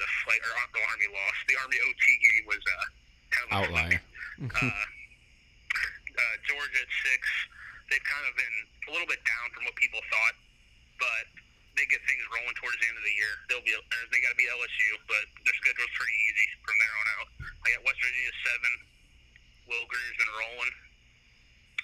was 0.00 0.08
a 0.08 0.12
flight, 0.24 0.40
or 0.40 0.52
the 0.72 0.80
Army 0.80 1.08
loss. 1.12 1.36
The 1.44 1.56
Army 1.60 1.76
OT 1.84 2.04
game 2.24 2.44
was 2.48 2.62
uh, 2.64 2.86
kind 3.28 3.44
of 3.44 3.50
a 3.52 3.56
Outlier. 3.60 4.00
uh, 4.00 4.84
uh, 6.16 6.34
Georgia 6.48 6.80
at 6.80 6.92
six. 7.04 7.20
They've 7.92 8.06
kind 8.08 8.24
of 8.24 8.32
been 8.40 8.56
a 8.88 8.90
little 8.96 9.10
bit 9.10 9.20
down 9.28 9.46
from 9.52 9.68
what 9.68 9.76
people 9.76 10.00
thought, 10.08 10.36
but 10.96 11.26
they 11.76 11.84
get 11.92 12.00
things 12.08 12.22
rolling 12.32 12.56
towards 12.56 12.80
the 12.80 12.88
end 12.88 12.96
of 12.96 13.04
the 13.04 13.12
year. 13.12 13.34
They'll 13.52 13.66
be 13.66 13.76
uh, 13.76 13.82
they 14.08 14.24
got 14.24 14.32
to 14.32 14.38
beat 14.40 14.48
LSU, 14.48 14.90
but 15.04 15.24
their 15.44 15.56
schedule's 15.60 15.92
pretty 15.92 16.16
easy 16.32 16.46
from 16.64 16.76
there 16.80 16.94
on 16.96 17.06
out. 17.20 17.28
I 17.60 17.66
got 17.76 17.80
West 17.84 18.00
Virginia 18.00 18.32
seven. 18.40 18.72
Will 19.68 19.84
Grier's 19.86 20.16
been 20.16 20.32
rolling. 20.48 20.74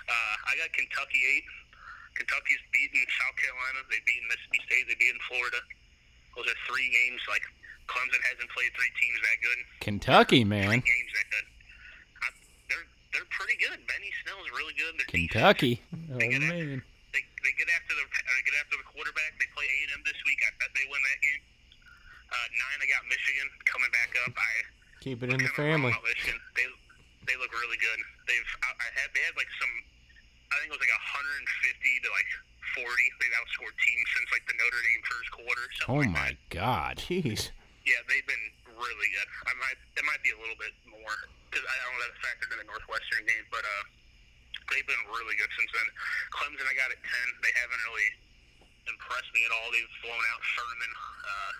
Uh, 0.08 0.34
I 0.48 0.52
got 0.56 0.72
Kentucky 0.72 1.20
eight. 1.36 1.46
Kentucky's 2.16 2.64
beaten 2.72 3.04
South 3.20 3.36
Carolina. 3.36 3.84
They've 3.92 4.06
beaten 4.08 4.24
Mississippi 4.30 4.60
State. 4.64 4.84
They've 4.88 5.02
beaten 5.02 5.20
Florida. 5.28 5.60
Those 6.32 6.48
are 6.48 6.58
three 6.64 6.88
games. 6.88 7.20
Like 7.28 7.44
Clemson 7.86 8.20
hasn't 8.26 8.50
played 8.50 8.70
three 8.74 8.92
teams 8.98 9.18
that 9.22 9.38
good. 9.42 9.58
Kentucky, 9.80 10.42
Three 10.42 10.50
man. 10.50 10.78
games 10.82 11.12
that 11.14 11.26
good. 11.30 11.46
I, 12.22 12.26
they're 12.70 12.86
they're 13.14 13.30
pretty 13.30 13.56
good. 13.62 13.78
Benny 13.86 14.10
Snell's 14.26 14.50
really 14.58 14.74
good. 14.74 14.94
Their 14.98 15.06
defense- 15.08 15.30
Kentucky. 15.32 15.72
Oh 16.12 16.18
They 16.18 16.28
get 16.34 16.42
after- 16.42 16.54
man. 16.54 16.82
They, 17.14 17.22
they 17.46 17.52
get 17.56 17.70
after 17.72 17.94
the 17.96 18.04
uh, 18.04 18.40
get 18.44 18.54
after 18.60 18.76
the 18.76 18.84
quarterback. 18.92 19.32
They 19.40 19.48
play 19.56 19.64
A 19.64 19.76
and 19.88 19.92
M 19.96 20.02
this 20.04 20.18
week. 20.28 20.36
I 20.44 20.50
bet 20.60 20.68
they 20.76 20.84
win 20.92 21.00
that 21.00 21.18
game. 21.24 21.42
Uh, 22.28 22.46
nine, 22.60 22.78
I 22.82 22.86
got 22.92 23.06
Michigan 23.08 23.46
coming 23.64 23.88
back 23.94 24.10
up. 24.26 24.34
I 24.36 24.52
keep 25.00 25.22
it 25.24 25.30
in 25.32 25.40
the 25.40 25.48
family. 25.56 25.94
Michigan. 26.04 26.36
They 26.58 26.66
they 27.24 27.36
look 27.40 27.54
really 27.56 27.78
good. 27.80 27.98
They've 28.28 28.50
I, 28.66 28.68
I 28.76 28.88
had 29.00 29.08
they 29.16 29.22
had 29.24 29.32
like 29.38 29.48
some 29.56 29.72
I 30.52 30.60
think 30.60 30.68
it 30.70 30.76
was 30.76 30.82
like 30.84 30.92
150 30.92 32.04
to 32.04 32.08
like 32.12 32.30
40. 32.76 32.84
They've 33.22 33.36
outscored 33.40 33.74
teams 33.80 34.06
since 34.12 34.28
like 34.34 34.44
the 34.50 34.54
Notre 34.60 34.82
Dame 34.84 35.02
first 35.08 35.30
quarter. 35.32 35.64
Oh 35.88 36.02
like 36.04 36.12
my 36.12 36.28
that. 36.36 36.52
God. 36.52 36.94
Jeez, 37.08 37.48
Yeah, 37.86 38.02
they've 38.10 38.26
been 38.26 38.46
really 38.74 39.08
good. 39.14 39.28
I 39.46 39.54
might 39.62 39.78
it 39.94 40.04
might 40.04 40.20
be 40.26 40.34
a 40.34 40.38
little 40.42 40.58
bit 40.58 40.74
more 40.90 41.16
because 41.48 41.62
I 41.62 41.74
don't 41.86 41.94
know 41.94 42.02
that 42.02 42.18
factored 42.18 42.50
in 42.50 42.58
the 42.66 42.68
Northwestern 42.68 43.22
game, 43.24 43.46
but 43.48 43.62
uh, 43.62 43.84
they've 44.74 44.86
been 44.86 45.04
really 45.14 45.38
good 45.38 45.50
since 45.54 45.70
then. 45.70 45.86
Clemson, 46.34 46.66
I 46.66 46.74
got 46.74 46.90
at 46.90 46.98
10. 46.98 47.46
They 47.46 47.54
haven't 47.54 47.82
really 47.86 48.10
impressed 48.90 49.30
me 49.30 49.46
at 49.46 49.52
all. 49.54 49.70
They've 49.70 49.94
blown 50.02 50.24
out 50.34 50.42
Furman. 50.58 50.92
Uh, 51.22 51.52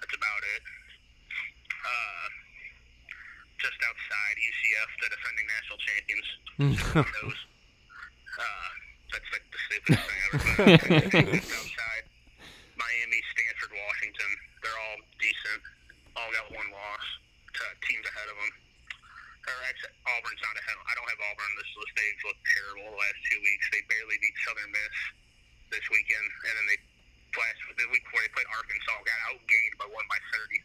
that's 0.00 0.16
about 0.16 0.42
it. 0.56 0.62
Uh, 1.84 2.26
just 3.60 3.78
outside 3.84 4.34
UCF, 4.40 4.88
the 5.04 5.08
defending 5.12 5.46
national 5.52 5.78
champions. 5.84 6.28
Uh, 8.38 8.70
that's 9.10 9.26
like 9.34 9.42
the 9.50 9.58
stupidest 9.66 10.06
thing 10.06 10.20
ever. 10.30 10.38
Just 11.34 11.50
outside 11.58 12.04
Miami, 12.78 13.18
Stanford, 13.34 13.74
Washington, 13.74 14.30
they're 14.62 14.78
all 14.78 14.98
decent. 15.20 15.60
All 16.16 16.30
got 16.34 16.50
one 16.50 16.68
loss 16.74 17.06
to 17.58 17.62
teams 17.86 18.06
ahead 18.10 18.28
of 18.30 18.36
them. 18.38 18.52
Or 19.48 19.56
actually, 19.70 19.94
Auburn's 20.12 20.42
not 20.44 20.56
ahead. 20.60 20.76
I 20.84 20.92
don't 20.98 21.08
have 21.08 21.22
Auburn 21.32 21.46
on 21.48 21.54
this 21.56 21.70
list. 21.78 21.92
They've 21.96 22.22
looked 22.26 22.44
terrible 22.52 22.84
the 22.92 23.00
last 23.00 23.18
two 23.32 23.40
weeks. 23.40 23.64
They 23.72 23.80
barely 23.88 24.18
beat 24.20 24.36
Southern 24.44 24.68
Miss 24.68 24.96
this 25.72 25.84
weekend, 25.88 26.26
and 26.48 26.52
then 26.58 26.66
they 26.68 26.78
last 27.36 27.56
the 27.80 27.88
week 27.92 28.04
before 28.08 28.20
they 28.24 28.32
played 28.36 28.48
Arkansas, 28.52 28.92
got 29.08 29.20
outgained 29.32 29.74
by 29.80 29.88
one 29.88 30.04
by 30.10 30.20
thirty. 30.36 30.60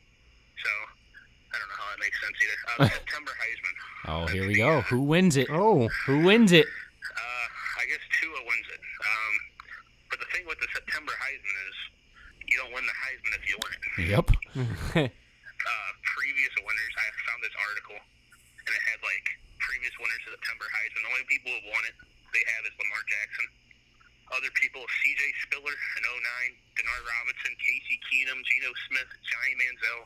So 0.64 0.72
I 1.54 1.56
don't 1.64 1.70
know 1.72 1.80
how 1.80 1.88
that 1.96 2.02
makes 2.04 2.18
sense 2.20 2.36
either. 2.44 2.60
Uh, 2.68 2.76
September 3.00 3.32
Heisman. 3.40 3.76
Oh, 4.10 4.20
That's 4.28 4.34
here 4.36 4.48
we 4.52 4.56
go. 4.60 4.84
uh, 4.84 4.88
Who 4.92 5.00
wins 5.08 5.38
it? 5.40 5.48
oh, 5.54 5.88
Who 6.10 6.20
wins 6.28 6.52
it? 6.52 6.66
uh, 6.68 7.46
I 7.80 7.84
guess 7.88 8.04
Tua 8.20 8.36
wins 8.44 8.68
it. 8.74 8.82
Um, 8.84 9.34
but 10.12 10.18
the 10.20 10.28
thing 10.36 10.44
with 10.44 10.60
the 10.60 10.68
September 10.76 11.14
Heisman 11.24 11.56
is 11.72 11.78
you 12.54 12.62
don't 12.62 12.70
win 12.74 12.86
the 12.86 12.94
Heisman 13.02 13.34
if 13.34 13.44
you 13.50 13.56
win 13.58 13.72
it. 13.74 13.82
Yep. 14.14 14.28
Uh, 15.64 15.92
previous 16.20 16.52
winners, 16.60 16.94
I 17.00 17.08
found 17.24 17.40
this 17.40 17.56
article, 17.56 17.96
and 17.96 18.68
it 18.76 18.84
had 18.92 19.00
like 19.00 19.24
previous 19.64 19.96
winners 19.96 20.20
of 20.28 20.36
September 20.36 20.68
Heisman. 20.76 21.08
The 21.08 21.12
only 21.16 21.24
people 21.32 21.56
who 21.56 21.60
have 21.64 21.70
won 21.72 21.84
it 21.88 21.96
they 22.36 22.44
have 22.52 22.68
is 22.68 22.76
Lamar 22.84 23.00
Jackson. 23.08 23.48
Other 24.36 24.52
people, 24.60 24.84
C.J. 24.84 25.24
Spiller 25.48 25.72
in 25.72 26.02
09, 26.04 26.20
Denard 26.76 27.04
Robinson, 27.08 27.56
Casey 27.64 27.96
Keenum, 28.12 28.44
Geno 28.44 28.76
Smith, 28.92 29.08
Johnny 29.24 29.54
Manziel, 29.56 30.02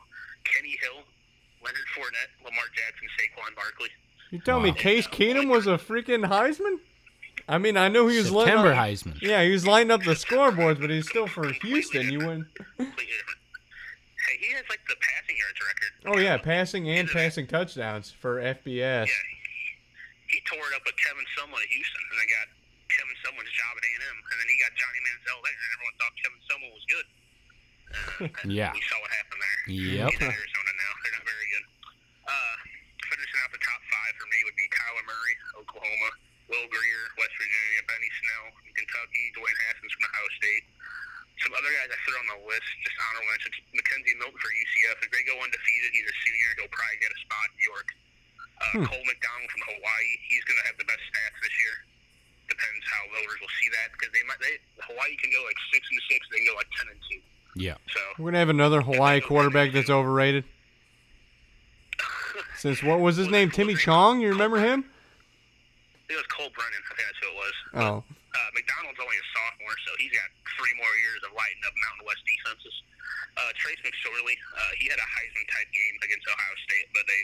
Kenny 0.46 0.74
Hill, 0.78 1.02
Leonard 1.58 1.88
Fournette, 1.90 2.30
Lamar 2.46 2.68
Jackson, 2.78 3.10
Saquon 3.18 3.50
Barkley. 3.58 3.90
you 4.30 4.38
tell 4.38 4.62
me 4.62 4.70
Wow. 4.70 4.78
Case 4.78 5.06
Keenum 5.10 5.50
was 5.50 5.66
a 5.66 5.74
freaking 5.74 6.22
Heisman? 6.22 6.78
I 7.48 7.56
mean, 7.58 7.76
I 7.76 7.88
knew 7.88 8.08
he 8.08 8.18
was 8.18 8.30
lighting 8.30 8.52
September 8.60 8.72
up- 8.72 8.84
Heisman. 8.86 9.16
Yeah, 9.22 9.42
he 9.42 9.50
was 9.50 9.66
lighting 9.66 9.90
up 9.90 10.02
the 10.04 10.12
scoreboards, 10.12 10.80
but 10.80 10.90
he's 10.90 11.08
still 11.08 11.26
for 11.26 11.48
Houston. 11.48 12.12
You 12.12 12.18
win. 12.20 12.46
Completely 12.76 13.08
different. 13.08 13.40
Hey, 14.28 14.36
he 14.44 14.52
has 14.52 14.64
like 14.68 14.84
the 14.84 14.96
passing 15.00 15.36
yards 15.40 15.58
record. 15.64 15.92
Oh 16.12 16.18
yeah, 16.20 16.36
passing 16.36 16.84
and 16.92 17.08
passing 17.08 17.46
touchdowns 17.48 18.12
for 18.12 18.36
FBS. 18.44 19.08
Yeah, 19.08 19.24
he 20.28 20.38
tore 20.44 20.60
it 20.68 20.74
up 20.76 20.84
with 20.84 20.96
Kevin 21.00 21.24
Sumlin 21.32 21.56
at 21.56 21.70
Houston, 21.72 22.02
and 22.12 22.16
they 22.20 22.28
got 22.28 22.46
Kevin 22.92 23.16
Sumlin's 23.24 23.54
job 23.56 23.72
at 23.80 23.84
A&M, 23.88 24.16
and 24.20 24.36
then 24.36 24.48
he 24.52 24.56
got 24.60 24.72
Johnny 24.76 25.00
Manziel 25.08 25.40
there, 25.40 25.56
and 25.56 25.70
everyone 25.72 25.96
thought 25.96 26.14
Kevin 26.20 26.40
Sumlin 26.44 26.72
was 26.76 26.86
good. 26.92 27.06
Uh, 27.88 28.44
Yeah. 28.60 28.76
we 28.76 28.82
saw 28.84 29.00
what 29.00 29.08
happened 29.16 29.40
there. 29.40 29.58
Yep. 29.72 30.08
He's 30.12 30.20
in 30.20 30.28
Arizona 30.28 30.72
now. 30.76 30.92
They're 31.00 31.16
not 31.16 31.24
very 31.24 31.48
good. 31.56 31.66
Uh, 32.28 32.54
finishing 33.08 33.40
out 33.40 33.50
the 33.56 33.62
top 33.64 33.80
five 33.88 34.12
for 34.20 34.28
me 34.28 34.36
would 34.44 34.58
be 34.60 34.68
Kyler 34.68 35.04
Murray, 35.08 35.34
Oklahoma, 35.64 36.10
Will 36.48 36.66
Grier, 36.72 37.04
West 37.20 37.34
Virginia, 37.36 37.80
Benny 37.84 38.10
Snell, 38.20 38.46
from 38.56 38.72
Kentucky, 38.72 39.24
Dwayne 39.36 39.58
Haskins 39.68 39.92
from 39.92 40.08
Ohio 40.08 40.28
State. 40.40 40.64
Some 41.44 41.54
other 41.54 41.70
guys 41.70 41.92
I 41.92 41.98
threw 42.02 42.18
on 42.18 42.28
the 42.34 42.40
list, 42.50 42.66
just 42.82 42.98
honorable 42.98 43.30
mentions. 43.30 43.56
McKenzie 43.76 44.16
Milton 44.18 44.40
for 44.42 44.50
UCF. 44.50 44.96
If 45.06 45.10
they 45.14 45.22
go 45.22 45.38
undefeated, 45.38 45.94
he's 45.94 46.08
a 46.08 46.16
senior. 46.26 46.50
He'll 46.58 46.72
probably 46.72 46.98
get 46.98 47.14
a 47.14 47.20
spot 47.22 47.46
in 47.46 47.54
New 47.62 47.68
York. 47.68 47.88
Uh, 48.58 48.74
Cole 48.90 49.06
McDonald 49.06 49.48
from 49.54 49.62
Hawaii. 49.70 50.10
He's 50.26 50.42
going 50.50 50.58
to 50.58 50.66
have 50.66 50.74
the 50.82 50.88
best 50.90 50.98
stats 51.14 51.38
this 51.38 51.54
year. 51.62 51.76
Depends 52.50 52.82
how 52.90 53.00
voters 53.14 53.38
will 53.38 53.54
see 53.62 53.70
that 53.70 53.94
because 53.94 54.10
they 54.10 54.24
might. 54.26 54.40
They 54.42 54.58
Hawaii 54.88 55.14
can 55.20 55.30
go 55.30 55.44
like 55.46 55.60
six 55.70 55.86
and 55.92 56.00
six. 56.10 56.26
They 56.32 56.42
can 56.42 56.48
go 56.50 56.56
like 56.58 56.70
ten 56.74 56.90
and 56.90 57.00
two. 57.06 57.20
Yeah. 57.54 57.76
So 57.92 58.00
We're 58.18 58.32
gonna 58.32 58.42
have 58.42 58.48
another 58.48 58.80
Hawaii 58.80 59.20
quarterback 59.20 59.70
that's 59.70 59.90
overrated. 59.92 60.42
Since 62.56 62.82
what 62.82 62.98
was 63.00 63.16
his 63.16 63.28
name? 63.28 63.50
Timmy 63.50 63.76
Chong? 63.76 64.20
You 64.20 64.30
remember 64.30 64.58
him? 64.58 64.88
It 66.08 66.16
was 66.16 66.24
Colt 66.32 66.52
Brennan. 66.56 66.80
I 66.80 66.92
think 66.96 67.04
that's 67.04 67.20
who 67.20 67.28
it 67.28 67.38
was. 67.38 67.56
Oh, 67.84 67.96
Uh, 68.04 68.48
McDonald's 68.56 68.96
only 69.00 69.16
a 69.16 69.26
sophomore, 69.32 69.76
so 69.88 69.90
he's 70.00 70.12
got 70.12 70.28
three 70.56 70.72
more 70.80 70.94
years 71.04 71.20
of 71.24 71.32
lighting 71.36 71.60
up 71.68 71.72
Mountain 71.76 72.04
West 72.08 72.24
defenses. 72.24 72.76
Uh, 73.36 73.52
Trace 73.60 73.80
McSorley, 73.84 74.36
uh, 74.56 74.72
he 74.80 74.88
had 74.88 75.00
a 75.00 75.08
Heisman 75.08 75.46
type 75.52 75.68
game 75.72 75.96
against 76.04 76.24
Ohio 76.28 76.56
State, 76.64 76.88
but 76.96 77.04
they 77.08 77.22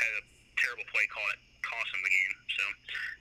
had 0.00 0.12
a 0.20 0.22
terrible 0.60 0.84
play 0.92 1.04
call 1.12 1.24
it 1.36 1.40
cost 1.64 1.88
him 1.96 2.02
the 2.04 2.12
game. 2.12 2.32
So 2.60 2.64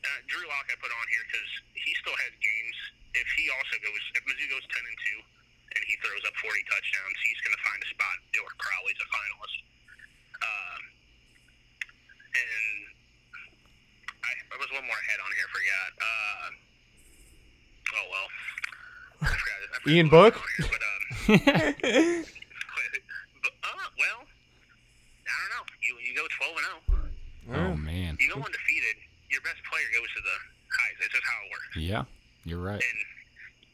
uh, 0.03 0.19
Drew 0.27 0.43
Lock 0.51 0.67
I 0.67 0.75
put 0.79 0.91
on 0.91 1.05
here 1.11 1.23
because 1.31 1.51
he 1.79 1.91
still 2.03 2.15
has 2.27 2.31
games. 2.43 2.77
If 3.15 3.27
he 3.39 3.47
also 3.53 3.75
goes, 3.79 4.01
if 4.19 4.23
Mizzou 4.27 4.47
goes 4.51 4.65
ten 4.67 4.83
and 4.83 4.99
two, 4.99 5.19
and 5.79 5.81
he 5.87 5.95
throws 6.03 6.23
up 6.27 6.35
forty 6.43 6.59
touchdowns, 6.67 7.17
he's 7.23 7.39
going 7.43 7.55
to 7.55 7.63
find 7.63 7.79
a 7.79 7.89
spot. 7.93 8.17
Or 8.43 8.51
Crowley's 8.59 8.99
a 8.99 9.07
finalist. 9.07 9.57
Um, 10.43 10.81
and 12.35 12.77
there 14.49 14.59
was 14.59 14.71
one 14.73 14.85
more 14.85 14.95
I 14.95 15.05
had 15.11 15.19
on 15.21 15.29
here. 15.33 15.45
I 15.45 15.51
forgot. 15.53 15.89
Uh, 16.01 16.47
oh 17.97 18.05
well. 18.11 18.27
I 19.23 19.35
forgot, 19.39 19.57
I 19.63 19.77
forgot 19.79 19.93
Ian 19.93 20.09
Book? 20.09 20.33
I 20.35 20.39
had 20.39 20.43
on 20.43 20.51
here, 20.53 20.69
but, 20.73 20.83
um, 20.83 21.03
but, 23.43 23.53
uh, 23.63 23.87
well, 23.95 24.19
I 24.27 25.35
don't 25.39 25.51
know. 25.55 25.65
You 25.81 25.93
you 26.03 26.11
go 26.15 26.25
twelve 26.37 26.55
and 26.57 26.65
zero. 26.67 26.79
Oh 27.51 27.75
man. 27.75 28.17
You 28.19 28.31
go 28.31 28.39
undefeated. 28.39 28.97
Your 29.31 29.41
best 29.41 29.59
player 29.65 29.87
goes 29.97 30.09
to 30.13 30.21
the 30.21 30.37
highs. 30.77 30.95
That's 31.01 31.13
just 31.13 31.25
how 31.25 31.37
it 31.43 31.49
works. 31.51 31.73
Yeah, 31.75 32.03
you're 32.45 32.61
right. 32.61 32.79
And 32.79 32.99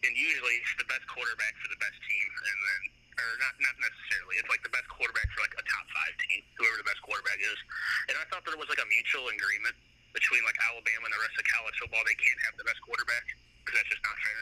and 0.08 0.14
usually 0.16 0.56
it's 0.64 0.76
the 0.80 0.88
best 0.88 1.04
quarterback 1.12 1.54
for 1.60 1.68
the 1.68 1.80
best 1.84 2.00
team, 2.08 2.28
and 2.32 2.58
then 2.64 2.82
or 3.20 3.32
not 3.44 3.54
not 3.60 3.76
necessarily. 3.84 4.40
It's 4.40 4.48
like 4.48 4.64
the 4.64 4.72
best 4.72 4.88
quarterback 4.88 5.28
for 5.36 5.44
like 5.44 5.56
a 5.60 5.66
top 5.68 5.86
five 5.92 6.14
team, 6.24 6.42
whoever 6.56 6.80
the 6.80 6.88
best 6.88 7.04
quarterback 7.04 7.40
is. 7.44 7.60
And 8.08 8.16
I 8.16 8.24
thought 8.32 8.48
there 8.48 8.56
was 8.56 8.72
like 8.72 8.80
a 8.80 8.88
mutual 8.88 9.28
agreement 9.28 9.76
between 10.14 10.42
like 10.46 10.58
Alabama 10.70 11.04
and 11.10 11.14
the 11.14 11.22
rest 11.22 11.36
of 11.38 11.46
college 11.50 11.76
football. 11.80 12.02
They 12.06 12.18
can't 12.18 12.40
have 12.50 12.56
the 12.58 12.66
best 12.68 12.82
quarterback 12.86 13.26
because 13.64 13.76
that's 13.82 13.92
just 13.94 14.04
not 14.06 14.18
fair. 14.20 14.42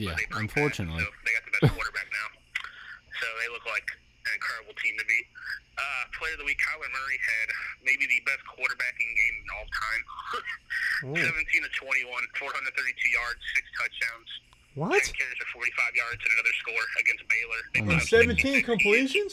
Yeah, 0.00 0.14
They 0.16 0.26
that, 0.30 0.40
unfortunately. 0.40 1.00
so 1.02 1.08
they 1.26 1.32
got 1.36 1.44
the 1.46 1.54
best 1.60 1.70
quarterback 1.76 2.08
now. 2.10 2.28
So 3.20 3.26
they 3.42 3.48
look 3.52 3.64
like 3.68 3.86
an 4.26 4.32
incredible 4.36 4.74
team 4.80 4.96
to 4.98 5.04
beat. 5.06 5.26
Uh, 5.80 6.04
player 6.18 6.36
of 6.36 6.40
the 6.44 6.48
week, 6.48 6.60
Kyler 6.60 6.88
Murray 6.92 7.16
had 7.20 7.48
maybe 7.84 8.04
the 8.04 8.20
best 8.28 8.44
quarterbacking 8.44 9.10
game 9.16 9.36
in 9.40 9.48
all 9.56 9.68
time. 9.72 10.02
17 11.24 11.24
to 11.64 11.70
21, 11.80 12.04
432 12.36 13.16
yards, 13.16 13.40
six 13.56 13.64
touchdowns. 13.80 14.28
what? 14.76 15.00
10 15.00 15.14
carries 15.16 15.38
for 15.40 15.48
45 15.64 15.96
yards 15.96 16.20
and 16.20 16.32
another 16.36 16.54
score 16.60 16.84
against 17.00 17.24
Baylor. 17.32 17.60
They 17.72 17.80
put 17.88 18.02
17 18.04 18.60
66. 18.60 18.68
completions? 18.68 19.32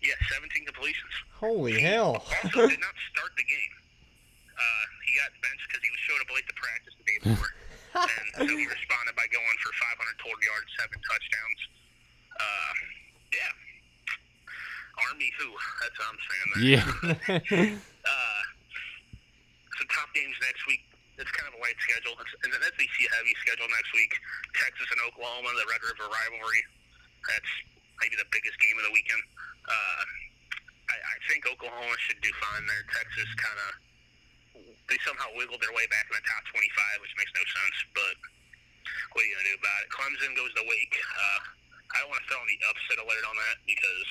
Yeah, 0.00 0.16
17 0.32 0.64
completions. 0.64 1.12
Holy 1.36 1.76
hell! 1.80 2.24
Also 2.44 2.68
did 2.72 2.80
not 2.80 2.96
start 3.12 3.32
the 3.36 3.44
game. 3.44 3.72
Uh, 4.60 4.84
he 5.08 5.16
got 5.16 5.32
benched 5.40 5.64
because 5.72 5.80
he 5.80 5.90
was 5.90 6.00
showed 6.04 6.20
up 6.20 6.28
late 6.36 6.44
to 6.52 6.56
practice 6.60 6.94
the 7.00 7.04
day 7.08 7.18
before. 7.24 7.50
and 7.96 8.26
so 8.44 8.52
he 8.52 8.66
responded 8.68 9.16
by 9.16 9.24
going 9.32 9.56
for 9.64 9.72
500 9.96 10.20
total 10.20 10.42
yards, 10.44 10.68
seven 10.76 10.98
touchdowns. 11.00 11.60
Uh, 12.36 12.72
yeah. 13.32 13.52
Army 15.08 15.32
who? 15.40 15.48
That's 15.80 15.96
what 15.96 16.08
I'm 16.12 16.20
saying 16.28 16.48
there. 16.52 16.64
Yeah. 16.76 17.76
Uh, 18.00 18.42
some 19.76 19.88
top 19.92 20.08
games 20.16 20.32
next 20.40 20.64
week. 20.64 20.80
It's 21.20 21.28
kind 21.36 21.52
of 21.52 21.56
a 21.56 21.60
light 21.60 21.76
schedule. 21.84 22.16
It's 22.16 22.32
an 22.48 22.64
SEC 22.64 22.96
heavy 23.12 23.34
schedule 23.44 23.68
next 23.68 23.92
week. 23.92 24.08
Texas 24.56 24.88
and 24.88 25.04
Oklahoma, 25.04 25.52
the 25.52 25.68
Red 25.68 25.84
River 25.84 26.08
rivalry. 26.08 26.64
That's 27.28 27.52
maybe 28.00 28.16
the 28.16 28.24
biggest 28.32 28.56
game 28.56 28.72
of 28.80 28.88
the 28.88 28.94
weekend. 28.96 29.20
Uh, 29.68 30.02
I, 30.88 30.96
I 30.96 31.16
think 31.28 31.44
Oklahoma 31.44 31.92
should 32.08 32.24
do 32.24 32.32
fine 32.40 32.64
there. 32.64 32.88
Texas 32.88 33.28
kind 33.36 33.58
of 33.68 33.70
they 34.90 34.98
somehow 35.06 35.30
wiggled 35.38 35.62
their 35.62 35.72
way 35.72 35.86
back 35.88 36.10
in 36.10 36.18
the 36.18 36.26
top 36.26 36.42
25, 36.50 36.58
which 37.00 37.14
makes 37.16 37.30
no 37.32 37.44
sense. 37.46 37.76
But 37.94 38.14
what 39.14 39.22
are 39.22 39.26
you 39.30 39.34
gonna 39.38 39.50
do 39.54 39.56
about 39.56 39.80
it? 39.86 39.88
Clemson 39.94 40.32
goes 40.34 40.50
to 40.58 40.64
Wake. 40.66 40.96
Uh, 40.98 41.40
I 41.94 42.02
don't 42.02 42.10
want 42.10 42.20
to 42.22 42.28
throw 42.30 42.42
in 42.42 42.50
the 42.50 42.60
upset 42.70 42.98
alert 43.02 43.24
on 43.26 43.36
that 43.38 43.56
because, 43.66 44.10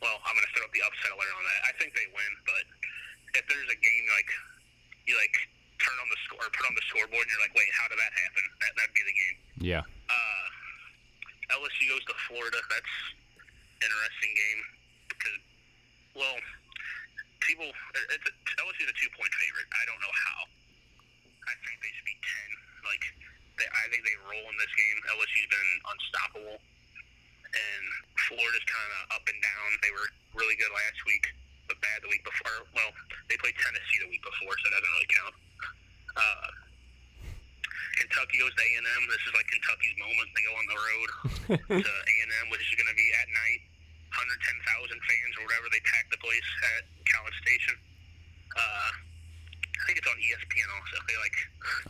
well, 0.00 0.16
I'm 0.24 0.34
gonna 0.34 0.52
throw 0.56 0.64
up 0.64 0.72
the 0.72 0.84
upset 0.84 1.12
alert 1.12 1.32
on 1.36 1.44
that. 1.44 1.60
I 1.68 1.72
think 1.76 1.92
they 1.92 2.08
win, 2.12 2.32
but 2.48 2.64
if 3.36 3.44
there's 3.48 3.68
a 3.68 3.78
game 3.80 4.04
like 4.12 4.28
you 5.08 5.16
like 5.16 5.36
turn 5.80 5.96
on 5.98 6.08
the 6.08 6.20
score 6.28 6.44
put 6.52 6.64
on 6.68 6.74
the 6.76 6.86
scoreboard 6.88 7.24
and 7.26 7.30
you're 7.32 7.44
like, 7.44 7.56
wait, 7.56 7.68
how 7.74 7.88
did 7.90 7.98
that 8.00 8.12
happen? 8.16 8.44
That 8.64 8.72
that'd 8.80 8.96
be 8.96 9.04
the 9.04 9.16
game. 9.16 9.36
yeah. 9.72 9.82
Uh, 9.84 10.46
LSU 11.60 11.84
goes 11.92 12.04
to 12.08 12.16
Florida. 12.28 12.56
That's 12.72 12.94
interesting 13.82 14.32
game 14.32 14.60
because, 15.10 15.40
well, 16.16 16.36
people 17.46 17.68
it's 17.68 18.26
a, 18.26 18.32
LSU's 18.62 18.90
a 18.90 18.96
two 18.96 19.10
point 19.14 19.32
favorite. 19.36 19.68
I 19.70 19.82
don't 19.86 20.00
know 20.00 20.14
how. 20.28 20.38
I 21.46 21.54
think 21.66 21.76
they 21.82 21.92
should 21.94 22.08
be 22.08 22.18
ten. 22.22 22.48
Like, 22.86 23.04
they, 23.58 23.66
I 23.66 23.84
think 23.90 24.02
they 24.06 24.16
roll 24.26 24.46
in 24.46 24.56
this 24.58 24.72
game. 24.74 24.96
LSU's 25.10 25.50
been 25.50 25.72
unstoppable, 25.90 26.58
and 26.58 27.84
Florida's 28.30 28.66
kind 28.66 28.90
of 29.02 29.18
up 29.18 29.24
and 29.26 29.38
down. 29.42 29.68
They 29.82 29.92
were 29.92 30.08
really 30.38 30.54
good 30.58 30.70
last 30.70 31.02
week, 31.04 31.26
but 31.66 31.78
bad 31.82 32.02
the 32.06 32.10
week 32.10 32.22
before. 32.22 32.66
Well, 32.72 32.90
they 33.26 33.36
played 33.38 33.58
Tennessee 33.58 33.98
the 34.02 34.10
week 34.10 34.22
before, 34.22 34.54
so 34.62 34.66
that 34.70 34.80
doesn't 34.80 34.96
really 34.96 35.12
count. 35.12 35.34
Uh, 36.12 36.48
Kentucky 37.98 38.36
goes 38.40 38.54
to 38.54 38.62
A&M. 38.62 39.02
This 39.08 39.22
is 39.24 39.32
like 39.36 39.48
Kentucky's 39.50 39.96
moment. 40.00 40.28
They 40.32 40.44
go 40.46 40.54
on 40.56 40.66
the 40.66 40.78
road 40.80 41.08
to 41.82 41.92
A&M, 41.92 42.46
which 42.50 42.64
is 42.64 42.74
going 42.76 42.90
to 42.90 42.98
be 42.98 43.08
at 43.18 43.28
night. 43.30 43.62
110,000 44.12 44.92
fans 44.92 45.32
or 45.40 45.42
whatever 45.48 45.66
they 45.72 45.80
packed 45.88 46.10
the 46.12 46.20
place 46.20 46.48
at 46.76 46.84
College 47.08 47.36
Station. 47.44 47.76
Uh, 48.52 48.90
I 48.92 49.82
think 49.88 49.98
it's 49.98 50.06
on 50.08 50.18
ESPN 50.20 50.68
also. 50.76 50.96
They 51.08 51.18
like 51.18 51.36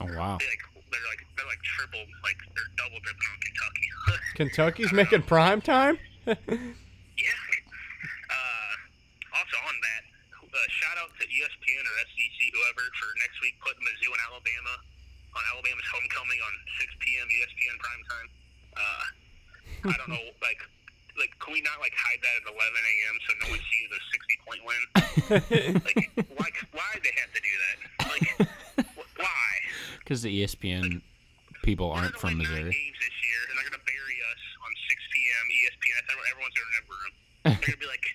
Oh 0.01 0.09
wow. 0.19 0.37
they 0.39 0.49
like 0.49 0.65
they're 0.95 1.09
like 1.11 1.23
they're 1.37 1.51
like 1.51 1.63
triple 1.67 2.05
like 2.23 2.39
they're 2.55 2.73
double 2.79 3.01
dipping 3.03 3.29
on 3.29 3.39
Kentucky. 3.43 3.87
Kentucky's 4.39 4.93
making 4.95 5.23
prime 5.27 5.61
time? 5.61 5.99
yeah. 6.27 7.43
Uh, 8.31 8.73
also 9.35 9.57
on 9.67 9.77
that, 9.83 10.03
uh, 10.47 10.67
shout 10.71 10.97
out 11.03 11.11
to 11.19 11.25
ESPN 11.27 11.83
or 11.85 11.95
SEC 12.07 12.39
whoever 12.55 12.85
for 12.97 13.09
next 13.21 13.37
week 13.43 13.57
putting 13.61 13.83
Mizzou 13.83 14.09
and 14.15 14.23
Alabama 14.31 14.75
on 15.33 15.43
Alabama's 15.57 15.89
homecoming 15.89 16.41
on 16.45 16.53
6 16.81 16.93
p.m. 17.01 17.27
ESPN 17.29 17.77
prime 17.81 18.03
time. 18.09 18.29
Uh, 18.77 19.05
I 19.89 19.95
don't 19.97 20.13
know, 20.13 20.27
like, 20.45 20.61
like 21.19 21.33
can 21.41 21.53
we 21.53 21.61
not 21.63 21.79
like 21.81 21.93
hide 21.97 22.21
that 22.23 22.35
at 22.41 22.49
11 22.49 22.57
a.m. 22.57 23.15
so 23.27 23.31
no 23.45 23.47
one 23.53 23.63
sees 23.71 23.87
the 23.93 24.01
60 24.13 24.41
point 24.47 24.63
win? 24.65 24.83
like, 25.87 26.09
why? 26.39 26.49
Why 26.73 26.91
they 27.05 27.13
have 27.21 27.33
to 27.37 27.41
do 27.43 27.55
that? 27.63 27.77
Like, 28.09 28.27
wh- 28.97 29.11
why? 29.21 29.51
Because 30.01 30.23
the 30.23 30.33
ESPN 30.33 31.03
people 31.63 31.91
We're 31.95 32.03
aren't 32.09 32.19
from 32.19 32.39
win 32.39 32.49
nine 32.49 32.67
Missouri. 32.67 32.75
games 32.75 32.99
this 32.99 33.17
year, 33.23 33.41
and 33.49 33.55
they're 33.61 33.69
gonna 33.71 33.87
bury 33.87 34.19
us 34.35 34.43
on 34.67 34.71
6 34.89 34.99
p.m. 35.15 35.45
ESPN. 35.63 35.95
That's 36.01 36.09
everyone- 36.11 36.31
everyone's 36.33 36.57
gonna 36.59 36.71
remember 36.75 36.97
them. 37.03 37.13
They're 37.43 37.67
gonna 37.77 37.83
be 37.87 37.91
like, 37.91 38.07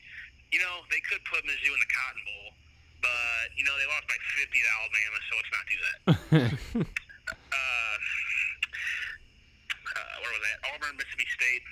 you 0.52 0.60
know, 0.64 0.84
they 0.92 1.00
could 1.08 1.20
put 1.28 1.44
Mizzou 1.48 1.72
in 1.72 1.80
the 1.84 1.92
Cotton 1.92 2.22
Bowl, 2.28 2.48
but 3.04 3.46
you 3.56 3.64
know 3.68 3.76
they 3.80 3.88
lost 3.92 4.08
by 4.10 4.18
50 4.40 4.52
to 4.52 4.70
Alabama, 4.80 5.18
so 5.28 5.32
let's 5.38 5.52
not 5.56 5.66
do 5.68 5.78
that. 5.84 5.96
uh, 7.56 7.96
uh, 9.96 10.14
where 10.24 10.32
was 10.32 10.44
that? 10.44 10.58
Auburn, 10.74 10.96
Mississippi 10.98 11.28
State. 11.36 11.64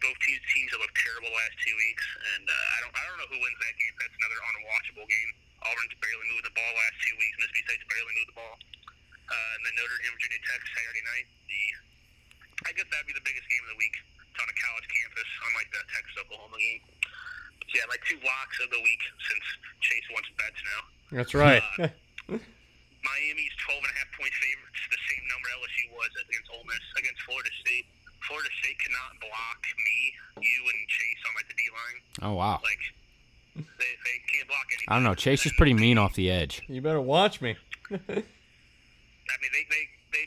Both 0.00 0.16
teams, 0.24 0.40
teams 0.56 0.72
have 0.72 0.80
looked 0.80 0.96
terrible 0.96 1.28
the 1.28 1.36
last 1.36 1.56
two 1.60 1.76
weeks, 1.76 2.06
and 2.34 2.48
uh, 2.48 2.74
I 2.74 2.78
don't 2.80 2.94
I 2.96 3.02
don't 3.04 3.18
know 3.20 3.28
who 3.28 3.36
wins 3.36 3.58
that 3.60 3.76
game. 3.76 3.92
That's 4.00 4.16
another 4.16 4.38
unwatchable 4.40 5.04
game. 5.04 5.30
Auburn's 5.60 5.92
barely 6.00 6.24
moved 6.32 6.48
the 6.48 6.54
ball 6.56 6.72
last 6.72 6.96
two 7.04 7.12
weeks. 7.20 7.36
Mississippi 7.36 7.62
State's 7.68 7.84
barely 7.92 8.14
moved 8.16 8.30
the 8.32 8.38
ball. 8.40 8.56
Uh, 9.28 9.54
and 9.54 9.62
then 9.68 9.74
Notre 9.76 9.94
Dame, 10.00 10.16
Virginia 10.16 10.39
Tech 10.50 10.62
Saturday 10.74 11.04
night. 11.06 11.26
The 11.46 11.62
I 12.66 12.70
guess 12.74 12.90
that'd 12.90 13.06
be 13.06 13.14
the 13.14 13.22
biggest 13.22 13.46
game 13.46 13.62
of 13.70 13.70
the 13.72 13.80
week. 13.80 13.94
It's 14.18 14.40
on 14.42 14.50
a 14.50 14.56
college 14.58 14.88
campus, 14.90 15.28
unlike 15.46 15.68
the 15.70 15.82
Texas 15.94 16.14
Oklahoma 16.26 16.58
game. 16.58 16.82
But 17.62 17.68
yeah, 17.70 17.86
my 17.86 17.98
two 18.02 18.18
locks 18.26 18.56
of 18.60 18.68
the 18.74 18.82
week 18.82 19.02
since 19.30 19.46
Chase 19.80 20.08
wants 20.10 20.28
bets 20.34 20.60
now. 20.66 20.80
That's 21.14 21.32
right. 21.38 21.62
Uh, 21.78 21.88
Miami's 23.06 23.54
12 23.64 23.80
and 23.80 23.92
a 23.94 23.96
half 23.96 24.10
point 24.12 24.34
favorites, 24.36 24.80
the 24.92 25.00
same 25.08 25.24
number 25.30 25.48
LSU 25.56 25.86
was 25.96 26.12
against 26.20 26.48
Ole 26.52 26.66
Miss 26.68 26.84
against 27.00 27.20
Florida 27.24 27.48
State. 27.64 27.86
Florida 28.28 28.52
State 28.60 28.76
cannot 28.76 29.16
block 29.24 29.60
me, 29.80 29.98
you, 30.44 30.60
and 30.68 30.80
Chase 30.90 31.22
on 31.24 31.32
like 31.38 31.48
the 31.48 31.56
D 31.56 31.62
line. 31.72 31.98
Oh 32.26 32.34
wow. 32.36 32.60
Like 32.60 32.84
they, 33.56 33.92
they 34.04 34.16
can't 34.28 34.46
block 34.46 34.68
anything. 34.68 34.88
I 34.92 35.00
don't 35.00 35.06
know. 35.08 35.16
Chase 35.16 35.46
is 35.46 35.54
pretty 35.56 35.74
mean 35.74 35.96
off 35.96 36.14
the 36.14 36.30
edge. 36.30 36.60
you 36.68 36.82
better 36.84 37.00
watch 37.00 37.40
me. 37.40 37.56
I 37.90 37.96
mean, 39.40 39.52
they 39.54 39.64
they, 39.72 39.84
they 40.12 40.24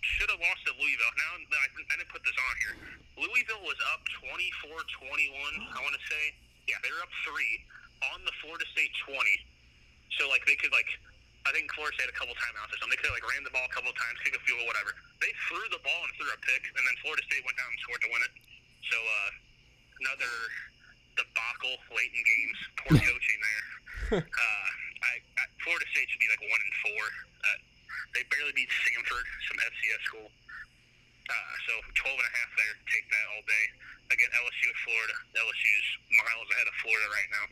should 0.00 0.30
have 0.30 0.40
lost 0.40 0.62
to 0.68 0.72
Louisville. 0.78 1.14
Now 1.16 1.30
I, 1.36 1.66
I 1.66 1.94
didn't 1.98 2.12
put 2.12 2.22
this 2.22 2.36
on 2.38 2.54
here. 2.62 2.74
Louisville 3.18 3.64
was 3.64 3.78
up 3.94 4.02
24-21. 4.20 5.63
I 5.74 5.82
want 5.82 5.94
to 5.98 6.04
say, 6.06 6.22
yeah, 6.70 6.78
they 6.80 6.90
were 6.94 7.02
up 7.02 7.12
three 7.26 7.54
on 8.14 8.22
the 8.24 8.34
Florida 8.42 8.64
State 8.72 8.94
20. 9.06 9.18
So 10.20 10.30
like 10.30 10.46
they 10.46 10.54
could 10.54 10.70
like, 10.70 10.88
I 11.44 11.52
think 11.52 11.68
Florida 11.74 11.92
State 11.98 12.08
had 12.08 12.14
a 12.14 12.18
couple 12.18 12.34
timeouts 12.38 12.72
or 12.72 12.78
something. 12.78 12.94
They 12.94 13.00
could 13.02 13.10
have 13.12 13.18
like 13.18 13.28
ran 13.28 13.42
the 13.42 13.52
ball 13.52 13.66
a 13.66 13.72
couple 13.74 13.90
of 13.90 13.98
times, 13.98 14.16
kick 14.22 14.38
a 14.38 14.42
field 14.46 14.62
goal, 14.62 14.70
whatever. 14.70 14.94
They 15.20 15.32
threw 15.50 15.64
the 15.74 15.82
ball 15.82 16.00
and 16.06 16.12
threw 16.16 16.30
a 16.30 16.40
pick, 16.40 16.62
and 16.70 16.82
then 16.86 16.96
Florida 17.02 17.22
State 17.26 17.42
went 17.44 17.58
down 17.58 17.68
and 17.68 17.80
scored 17.82 18.02
to 18.06 18.10
win 18.14 18.22
it. 18.22 18.32
So 18.88 18.96
uh, 18.96 19.30
another 20.06 20.34
debacle 21.18 21.76
late 21.94 22.12
in 22.14 22.22
games. 22.22 22.58
Poor 22.84 22.94
coaching 23.10 23.40
there. 23.42 24.24
uh, 24.24 24.68
I, 25.04 25.12
I, 25.20 25.42
Florida 25.62 25.86
State 25.92 26.08
should 26.10 26.22
be 26.22 26.30
like 26.30 26.42
one 26.46 26.60
and 26.62 26.74
four. 26.86 27.02
Uh, 27.44 27.58
they 28.14 28.22
barely 28.30 28.54
beat 28.54 28.70
Samford, 28.70 29.26
some 29.50 29.58
FCS 29.58 30.02
school. 30.06 30.28
Uh, 31.30 31.54
so 31.66 31.72
12 32.04 32.18
and 32.20 32.28
a 32.28 32.32
half 32.36 32.50
there. 32.56 32.74
Take 32.92 33.06
that 33.08 33.24
all 33.32 33.44
day. 33.48 33.64
Again, 34.12 34.30
LSU 34.36 34.66
at 34.68 34.78
Florida. 34.84 35.16
LSU's 35.40 35.88
miles 36.12 36.48
ahead 36.52 36.68
of 36.68 36.74
Florida 36.84 37.06
right 37.10 37.30
now. 37.32 37.46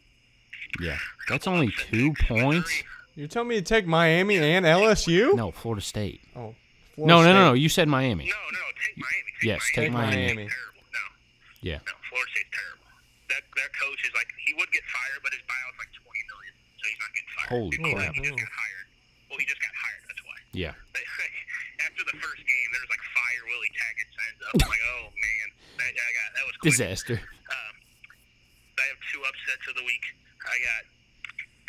Yeah, 0.81 0.99
that's 1.29 1.47
only 1.49 1.69
two 1.91 2.13
points. 2.29 2.71
You're 3.17 3.29
telling 3.29 3.49
me 3.49 3.57
to 3.61 3.65
take 3.67 3.85
Miami 3.87 4.37
and 4.41 4.65
LSU? 4.65 5.35
No, 5.37 5.53
Florida 5.53 5.85
State. 5.85 6.21
Oh. 6.37 6.55
No, 6.97 7.21
Florida 7.21 7.33
no, 7.33 7.33
no, 7.33 7.33
no. 7.33 7.53
State. 7.53 7.63
You 7.65 7.69
said 7.69 7.89
Miami. 7.89 8.25
No, 8.29 8.41
no, 8.53 8.65
take 8.81 8.97
Miami. 8.97 9.31
Take 9.41 9.49
Yes, 9.49 9.61
Miami. 9.61 9.77
take 9.77 9.93
Miami. 9.93 10.17
Miami. 10.17 10.47
Terrible. 10.49 10.85
No, 10.93 11.05
Yeah. 11.65 11.81
no, 11.85 11.93
Florida 12.09 12.31
State's 12.33 12.53
terrible. 12.57 12.89
That 13.33 13.43
their 13.57 13.73
coach 13.81 14.01
is 14.05 14.13
like 14.17 14.29
he 14.45 14.53
would 14.57 14.69
get 14.73 14.85
fired, 14.89 15.21
but 15.25 15.33
his 15.33 15.45
buyout's 15.49 15.77
like 15.81 15.93
20 15.93 16.09
million, 16.29 16.53
so 16.81 16.83
he's 16.89 17.01
not 17.01 17.11
getting 17.17 17.33
fired. 17.37 17.49
Holy 17.53 17.77
He- 17.77 17.93
crap. 17.97 18.13
He 18.17 18.21
just 18.29 18.37
got 18.41 18.53
hired. 18.53 18.87
Well, 19.29 19.39
he 19.41 19.47
just 19.49 19.61
got 19.65 19.75
hired. 19.77 20.03
That's 20.09 20.23
why. 20.25 20.37
Yeah. 20.57 20.75
They, 20.97 21.05
after 21.89 22.03
the 22.05 22.17
first 22.21 22.43
game, 22.45 22.69
there 22.73 22.81
was 22.85 22.93
like 22.93 23.05
fire 23.33 23.45
Willie 23.49 23.73
Taggart 23.73 24.11
signs 24.13 24.41
up. 24.45 24.53
I'm 24.61 24.69
like, 24.69 24.85
oh 24.93 25.05
man, 25.09 25.47
that, 25.81 25.91
I 25.97 26.11
got 26.13 26.29
that 26.37 26.45
was 26.45 26.57
quick. 26.61 26.77
Disaster. 26.77 27.17
Um, 27.17 27.75
I 28.77 28.85
have 28.93 29.01
two 29.09 29.23
upsets 29.25 29.65
of 29.73 29.75
the 29.81 29.87
week. 29.89 30.05
I 30.45 30.57
got, 30.61 30.83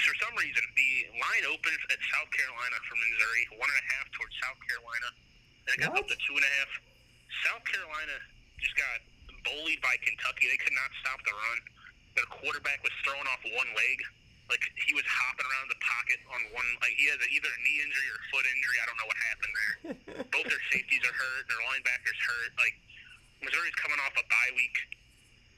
for 0.02 0.16
some 0.20 0.34
reason, 0.36 0.64
the 0.76 0.92
line 1.16 1.46
opens 1.48 1.82
at 1.94 2.00
South 2.12 2.30
Carolina 2.34 2.78
for 2.90 2.96
Missouri, 3.00 3.44
one 3.62 3.70
and 3.70 3.80
a 3.80 3.88
half 3.96 4.06
towards 4.18 4.34
South 4.44 4.60
Carolina. 4.66 5.10
And 5.64 5.72
it 5.78 5.80
got 5.88 5.94
up 5.96 6.08
to 6.10 6.18
two 6.28 6.36
and 6.36 6.44
a 6.44 6.54
half. 6.60 6.72
South 7.48 7.64
Carolina 7.70 8.18
just 8.60 8.76
got 8.76 8.98
bullied 9.48 9.80
by 9.80 9.96
Kentucky. 10.04 10.52
They 10.52 10.60
could 10.60 10.76
not 10.76 10.90
stop 11.00 11.20
the 11.24 11.32
run. 11.32 11.60
Their 12.18 12.30
quarterback 12.30 12.82
was 12.84 12.94
throwing 13.06 13.28
off 13.30 13.42
one 13.56 13.72
leg. 13.78 13.98
Like 14.52 14.64
he 14.86 14.92
was 14.94 15.08
hopping 15.08 15.48
around 15.48 15.68
the 15.72 15.80
pocket 15.82 16.20
on 16.30 16.42
one. 16.54 16.68
Like 16.84 16.94
he 17.00 17.08
has 17.10 17.18
either 17.32 17.50
a 17.50 17.60
knee 17.64 17.80
injury 17.82 18.08
or 18.12 18.18
a 18.20 18.26
foot 18.30 18.46
injury. 18.46 18.78
I 18.78 18.86
don't 18.86 19.00
know 19.00 19.10
what 19.10 19.20
happened 19.32 19.54
there. 19.56 19.74
Both 20.36 20.48
their 20.52 20.64
safeties 20.70 21.04
are 21.08 21.16
hurt. 21.16 21.44
Their 21.48 21.62
linebackers 21.72 22.20
hurt. 22.22 22.52
Like 22.60 22.76
Missouri's 23.42 23.76
coming 23.80 23.98
off 24.04 24.14
a 24.20 24.26
bye 24.28 24.52
week, 24.56 24.78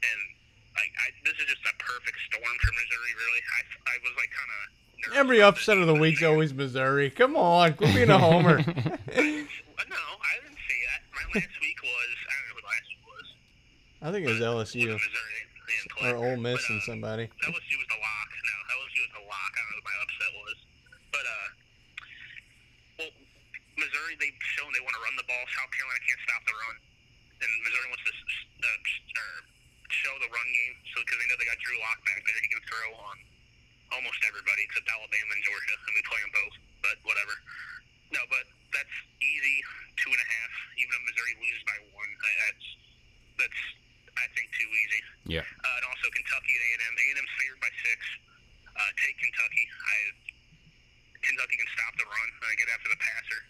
and 0.06 0.19
like 0.78 0.93
I, 1.02 1.12
this 1.26 1.36
is 1.41 1.48
just 1.50 1.65
a 1.65 1.74
perfect 1.82 2.17
storm 2.30 2.56
for 2.62 2.71
Missouri. 2.78 3.12
Really, 3.17 3.41
I, 3.43 3.60
I 3.89 3.95
was 4.06 4.13
like 4.15 4.32
kind 4.32 4.52
of. 4.54 4.62
Every 5.17 5.41
upset 5.41 5.78
of 5.78 5.86
the 5.86 5.93
week's 5.98 6.24
always 6.24 6.54
Missouri. 6.54 7.10
Come 7.13 7.36
on, 7.36 7.74
quit 7.78 7.93
being 7.93 8.10
a 8.10 8.17
homer. 8.17 8.62
No, 9.86 10.02
I 10.02 10.34
didn't 10.41 10.58
say 10.65 10.80
that. 10.89 11.00
My 11.13 11.24
last 11.38 11.56
week 11.62 11.78
was 11.84 12.10
I 12.26 12.34
don't 12.34 12.45
know 12.48 12.56
who 12.58 12.63
last 12.65 12.88
week 12.89 13.04
was. 13.06 13.28
I 14.02 14.08
think 14.12 14.21
it 14.26 14.32
was 14.34 14.41
LSU 14.41 14.88
Was 14.89 14.98
Missouri 14.98 15.39
they 15.65 15.74
didn't 15.78 15.91
play. 15.93 16.10
or 16.10 16.17
Ole 16.17 16.38
Miss 16.41 16.62
But, 16.65 16.69
and 16.74 16.80
uh, 16.82 16.89
somebody. 16.89 17.26
LSU 17.45 17.76
was 17.78 17.89
the 17.91 18.00
lock. 18.02 18.30
No, 18.34 18.56
LSU 18.82 19.00
was 19.06 19.13
the 19.13 19.26
lock. 19.30 19.52
I 19.54 19.62
don't 19.62 19.69
know 19.69 19.78
what 19.78 19.86
my 19.86 19.98
upset 20.02 20.32
was. 20.41 20.58
But, 21.13 21.26
uh, 21.26 21.48
well, 22.98 23.12
Missouri, 24.06 24.22
they've 24.22 24.41
shown 24.54 24.70
they 24.70 24.86
want 24.86 24.94
to 24.94 25.02
run 25.02 25.18
the 25.18 25.26
ball. 25.26 25.41
South 25.58 25.72
Carolina 25.74 25.98
can't 26.06 26.22
stop 26.30 26.41
the 26.46 26.54
run. 26.54 26.78
And 27.41 27.50
Missouri 27.65 27.89
wants 27.89 28.06
to 28.06 28.13
uh, 28.13 29.41
show 29.89 30.13
the 30.22 30.30
run 30.30 30.46
game 30.46 30.78
so 30.94 31.02
because 31.02 31.18
they 31.18 31.26
know 31.26 31.38
they 31.41 31.50
got 31.50 31.58
Drew 31.58 31.74
Lock 31.82 31.98
back 32.06 32.22
there. 32.22 32.38
He 32.38 32.50
can 32.54 32.62
throw 32.70 32.89
on 33.02 33.18
almost 33.98 34.22
everybody 34.30 34.62
except 34.62 34.86
Alabama 34.86 35.32
and 35.34 35.41
Georgia, 35.41 35.74
and 35.74 35.94
we 35.98 36.02
play 36.06 36.22
them 36.22 36.34
both. 36.38 36.56
But 36.86 36.98
whatever. 37.02 37.34
No, 38.13 38.22
but 38.30 38.46
that's 38.70 38.96
easy. 39.26 39.58
Two 39.98 40.13
and 40.13 40.22
a 40.22 40.30
half. 40.30 40.54
Even 40.78 40.94
if 40.94 41.02
Missouri 41.10 41.34
loses 41.41 41.63
by 41.65 41.78
one, 41.98 42.12
I, 42.13 42.30
that's 42.46 42.65
that's 43.41 43.62
I 44.22 44.26
think 44.38 44.54
too 44.54 44.70
easy. 44.70 45.02
Yeah. 45.26 45.46
Uh, 45.65 45.78
and 45.82 45.86
also 45.89 46.13
Kentucky 46.13 46.54
and 46.54 46.63
A&M. 46.78 46.94
A&M's 46.94 47.34
favored 47.41 47.62
by 47.65 47.74
six. 47.82 48.00
Uh, 48.70 48.91
take 49.02 49.18
Kentucky. 49.18 49.65
I 49.65 49.98
Kentucky 51.26 51.58
can 51.58 51.70
stop 51.74 51.98
the 51.98 52.06
run 52.06 52.30
uh, 52.38 52.54
get 52.54 52.70
after 52.70 52.94
the 52.94 53.02
passer. 53.02 53.41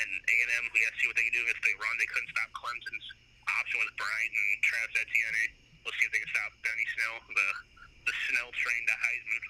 And 0.00 0.10
A&M, 0.22 0.64
we 0.70 0.78
got 0.80 0.94
to 0.94 0.98
see 1.02 1.08
what 1.10 1.16
they 1.18 1.26
can 1.26 1.34
do 1.34 1.44
if 1.50 1.58
they 1.66 1.74
run. 1.76 1.94
They 1.98 2.06
couldn't 2.06 2.30
stop 2.30 2.48
Clemson's 2.54 3.06
option 3.50 3.76
with 3.82 3.92
Bryant 3.98 4.32
and 4.32 4.62
Travis 4.62 4.96
Etienne. 5.02 5.50
We'll 5.82 5.96
see 5.98 6.06
if 6.06 6.12
they 6.14 6.22
can 6.22 6.30
stop 6.30 6.50
Benny 6.62 6.86
Snell, 6.94 7.16
the 7.26 7.48
the 8.08 8.14
Snell 8.30 8.50
train 8.54 8.82
to 8.86 8.94
Heisman. 8.96 9.44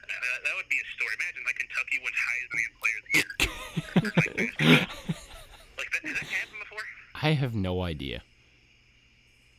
Uh, 0.00 0.10
that, 0.10 0.38
that 0.48 0.54
would 0.58 0.70
be 0.72 0.80
a 0.80 0.86
story. 0.96 1.12
Imagine 1.22 1.42
like 1.44 1.58
Kentucky 1.60 1.98
wins 2.02 2.18
Heisman 2.18 2.70
Player 2.80 2.98
of 2.98 3.04
the 3.04 3.12
Year. 3.14 3.30
Or, 3.96 4.10
like, 4.16 4.32
basketball. 4.34 5.16
like 5.78 5.90
that, 5.92 6.02
has 6.02 6.16
that 6.18 6.28
happened 6.34 6.62
before? 6.66 6.84
I 7.20 7.30
have 7.46 7.54
no 7.54 7.82
idea. 7.82 8.22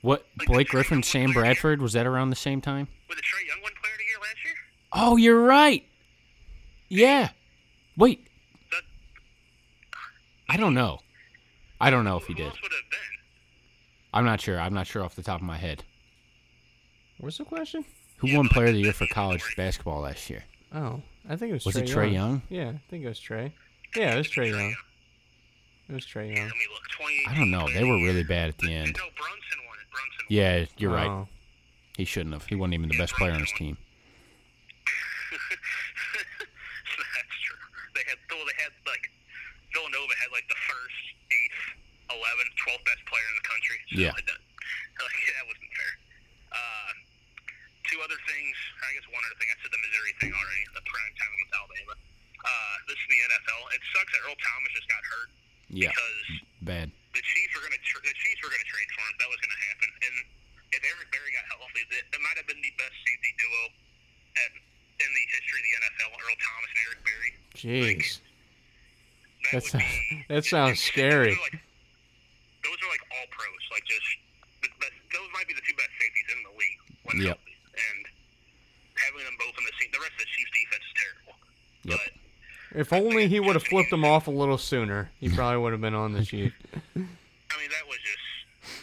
What 0.01 0.25
Blake 0.45 0.67
Griffin, 0.69 1.01
Sam 1.03 1.31
Bradford 1.31 1.81
was 1.81 1.93
that 1.93 2.05
around 2.05 2.29
the 2.29 2.35
same 2.35 2.61
time? 2.61 2.87
Was 3.09 3.15
the 3.17 3.23
Trae 3.23 3.47
Young 3.47 3.57
win 3.63 3.71
Player 3.81 3.93
of 3.93 3.97
the 3.97 4.03
Year 4.05 4.17
last 4.19 4.45
year? 4.45 4.53
Oh, 4.93 5.15
you're 5.17 5.41
right. 5.41 5.83
Yeah. 6.89 7.29
Wait, 7.97 8.27
That, 8.71 8.83
I 10.49 10.57
don't 10.57 10.73
know. 10.75 10.99
I 11.81 11.89
don't 11.89 12.05
know 12.05 12.17
if 12.17 12.25
he 12.27 12.33
who 12.33 12.37
did. 12.37 12.47
else 12.47 12.61
would 12.61 12.71
have 12.71 12.91
been? 12.91 12.99
I'm 14.13 14.25
not 14.25 14.39
sure. 14.41 14.59
I'm 14.59 14.73
not 14.73 14.87
sure 14.87 15.03
off 15.03 15.15
the 15.15 15.23
top 15.23 15.41
of 15.41 15.45
my 15.47 15.57
head. 15.57 15.83
What's 17.19 17.37
the 17.39 17.45
question? 17.45 17.83
Who 18.17 18.35
won 18.35 18.47
Player 18.49 18.67
of 18.67 18.73
the 18.73 18.81
Year 18.81 18.93
for 18.93 19.07
college 19.07 19.43
basketball 19.55 20.01
last 20.01 20.29
year? 20.29 20.43
Oh, 20.73 21.01
I 21.27 21.35
think 21.35 21.49
it 21.51 21.53
was. 21.53 21.65
Was 21.65 21.75
Trae 21.75 21.81
it 21.81 21.89
Trae 21.89 22.13
Young? 22.13 22.41
Yeah, 22.49 22.69
I 22.69 22.81
think 22.89 23.03
it 23.03 23.07
was 23.07 23.19
Trae. 23.19 23.51
Yeah, 23.95 24.13
it 24.13 24.17
was 24.17 24.27
Trae 24.27 24.49
Young. 24.51 24.75
It 25.87 25.95
was 25.95 26.03
Trae 26.03 26.35
Young. 26.35 26.51
Let 26.51 26.59
me 26.59 26.67
look. 26.67 26.83
I 27.27 27.35
don't 27.35 27.51
know. 27.51 27.67
They 27.71 27.83
were 27.83 27.95
really 27.95 28.23
bad 28.23 28.49
at 28.49 28.57
the 28.59 28.73
end. 28.73 28.91
No, 28.99 29.07
Brunson 29.15 29.59
won 29.63 29.79
it. 29.79 29.87
Brunson 29.87 30.23
won 30.27 30.35
Yeah, 30.35 30.67
you're 30.75 30.91
right. 30.91 31.07
Oh. 31.07 31.27
He 31.95 32.03
shouldn't 32.03 32.35
have. 32.35 32.43
He 32.43 32.59
wasn't 32.59 32.75
even 32.75 32.91
the 32.91 32.99
best 32.99 33.15
player 33.15 33.31
on 33.31 33.39
his 33.39 33.51
team. 33.55 33.79
That's 36.99 37.35
true. 37.39 37.63
They 37.95 38.03
had, 38.03 38.19
well, 38.27 38.43
they 38.43 38.57
had 38.59 38.75
like 38.83 39.07
Villanova 39.71 40.11
had 40.19 40.27
like 40.35 40.43
the 40.51 40.59
first, 40.67 41.03
eighth, 41.31 41.63
11, 42.11 42.19
12th 42.67 42.83
best 42.83 43.03
player 43.07 43.27
in 43.31 43.35
the 43.39 43.47
country. 43.47 43.79
So 43.87 43.95
Yeah. 44.03 44.11
Like 44.11 44.27
that, 44.27 44.41
like, 45.07 45.17
that 45.39 45.47
wasn't 45.47 45.71
fair. 45.71 45.93
Uh, 46.51 46.91
two 47.87 47.99
other 48.03 48.19
things. 48.27 48.55
I 48.83 48.91
guess 48.91 49.07
one 49.07 49.23
other 49.23 49.39
thing. 49.39 49.47
I 49.47 49.57
said 49.63 49.71
the 49.71 49.79
Missouri 49.79 50.13
thing 50.19 50.35
already. 50.35 50.63
The 50.75 50.83
prime 50.83 51.13
time 51.15 51.31
with 51.31 51.51
Alabama. 51.55 51.95
Uh, 52.43 52.75
this 52.91 52.99
is 52.99 53.07
the 53.07 53.19
NFL. 53.31 53.61
It 53.71 53.81
sucks 53.95 54.11
that 54.11 54.21
Earl 54.27 54.35
Thomas 54.35 54.71
just 54.75 54.91
got 54.91 54.99
hurt 55.07 55.31
Yeah, 55.69 55.91
because 55.91 56.19
bad. 56.63 56.87
the 57.11 57.23
Chiefs 57.23 57.51
were 57.55 57.63
going 57.67 57.75
to 57.75 57.83
tr- 57.83 58.03
the 58.03 58.15
Chiefs 58.15 58.39
were 58.43 58.51
going 58.51 58.63
to 58.63 58.71
trade 58.71 58.89
for 58.95 59.01
him. 59.03 59.13
That 59.19 59.29
was 59.31 59.39
going 59.43 59.51
to 59.55 59.63
happen. 59.67 59.89
And 60.07 60.15
if 60.71 60.81
Eric 60.83 61.07
Berry 61.11 61.31
got 61.35 61.45
healthy, 61.51 61.83
that, 61.91 62.03
that 62.15 62.21
might 62.23 62.37
have 62.39 62.47
been 62.47 62.59
the 62.63 62.71
best 62.79 62.95
safety 63.03 63.31
duo 63.35 63.61
at, 64.47 64.51
in 65.03 65.09
the 65.11 65.25
history 65.35 65.59
of 65.59 65.65
the 65.67 65.73
NFL. 65.83 66.09
Earl 66.23 66.37
Thomas 66.39 66.69
and 66.71 66.81
Eric 66.87 66.99
Berry. 67.03 67.31
Jeez. 67.59 68.23
That 69.51 69.59
That 69.59 69.63
sounds, 69.63 69.83
be, 69.83 70.25
that 70.31 70.43
sounds 70.47 70.79
scary. 70.79 71.35
Those 71.35 71.39
are, 71.39 71.47
like, 71.51 71.59
those 72.63 72.79
are 72.83 72.91
like 72.91 73.03
all 73.15 73.27
pros. 73.31 73.63
Like 73.71 73.85
just 73.87 74.07
the 74.63 74.69
best, 74.79 74.95
those 75.11 75.27
might 75.35 75.47
be 75.47 75.55
the 75.55 75.63
two 75.67 75.75
best 75.75 75.91
safeties 75.99 76.27
in 76.31 76.39
the 76.47 76.53
league 76.55 76.81
when 77.07 77.15
Yep. 77.23 77.35
healthy. 77.37 77.55
And 77.75 77.99
having 78.99 79.23
them 79.23 79.35
both 79.39 79.55
in 79.59 79.63
the 79.67 79.75
same, 79.79 79.91
the 79.91 79.99
rest 80.03 80.15
of 80.15 80.23
the 80.23 80.31
Chiefs 80.31 80.51
defense 80.55 80.83
is 80.87 80.95
terrible. 80.95 81.35
Yep. 81.91 81.99
But 81.99 82.11
If 82.75 82.91
only 82.93 83.27
he 83.27 83.39
would 83.39 83.55
have 83.55 83.63
flipped 83.63 83.91
him 83.91 84.03
off 84.05 84.27
a 84.27 84.31
little 84.31 84.57
sooner, 84.57 85.09
he 85.19 85.29
probably 85.29 85.57
would 85.59 85.71
have 85.71 85.81
been 85.81 85.95
on 85.95 86.11
the 86.13 86.23
sheet. 86.25 86.53
I 86.95 86.99
mean, 86.99 87.07
that 87.71 87.85
was 87.87 87.97
just. 88.03 88.25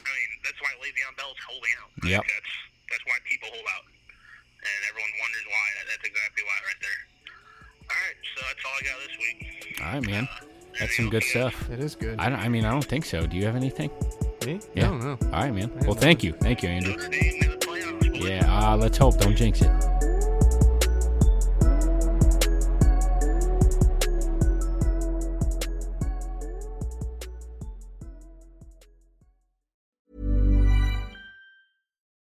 I 0.05 0.11
mean, 0.11 0.31
that's 0.43 0.61
why 0.61 0.69
Le'Veon 0.81 1.17
Bell's 1.17 1.37
holding 1.47 1.71
out. 1.83 1.91
Like, 2.03 2.11
Yep. 2.13 2.23
That's 2.23 2.53
that's 2.91 3.05
why 3.07 3.17
people 3.29 3.49
hold 3.53 3.67
out, 3.77 3.85
and 3.87 4.81
everyone 4.89 5.11
wonders 5.21 5.45
why. 5.49 5.67
That, 5.79 5.87
that's 5.93 6.09
exactly 6.09 6.43
why, 6.47 6.57
right 6.65 6.81
there. 6.81 7.01
All 7.85 8.01
right, 8.01 8.19
so 8.35 8.41
that's 8.49 8.65
all 8.65 8.73
I 8.73 8.83
got 8.89 8.97
this 9.05 9.17
week. 9.21 9.81
All 9.81 9.93
right, 9.93 10.07
man. 10.07 10.29
That's 10.81 10.97
some 10.97 11.11
good 11.11 11.23
else 11.23 11.35
you 11.35 11.41
got? 11.43 11.53
stuff. 11.53 11.71
It 11.71 11.81
is 11.81 11.95
good. 11.95 12.19
I, 12.19 12.29
don't, 12.31 12.39
I 12.41 12.49
mean, 12.49 12.65
I 12.65 12.71
don't 12.71 12.85
think 12.85 13.05
so. 13.05 13.27
Do 13.27 13.37
you 13.37 13.45
have 13.45 13.55
anything? 13.57 13.91
Me? 14.47 14.61
Yeah. 14.75 14.87
I 14.87 14.91
don't 14.91 15.01
know. 15.05 15.19
All 15.33 15.43
right, 15.43 15.55
man. 15.55 15.71
Well, 15.85 15.95
thank 15.95 16.25
you. 16.25 16.33
Thank 16.33 16.63
you, 16.63 16.69
Andrew. 16.71 16.93
Notre 16.97 17.09
Dame 17.11 17.43
in 17.43 17.51
the 17.51 17.57
playoffs. 17.59 18.01
boys. 18.13 18.21
Yeah, 18.29 18.73
uh, 18.73 18.77
let's 18.77 18.97
hope. 18.99 19.19
Don't 19.19 19.37
jinx 19.37 19.61
it. 19.63 19.71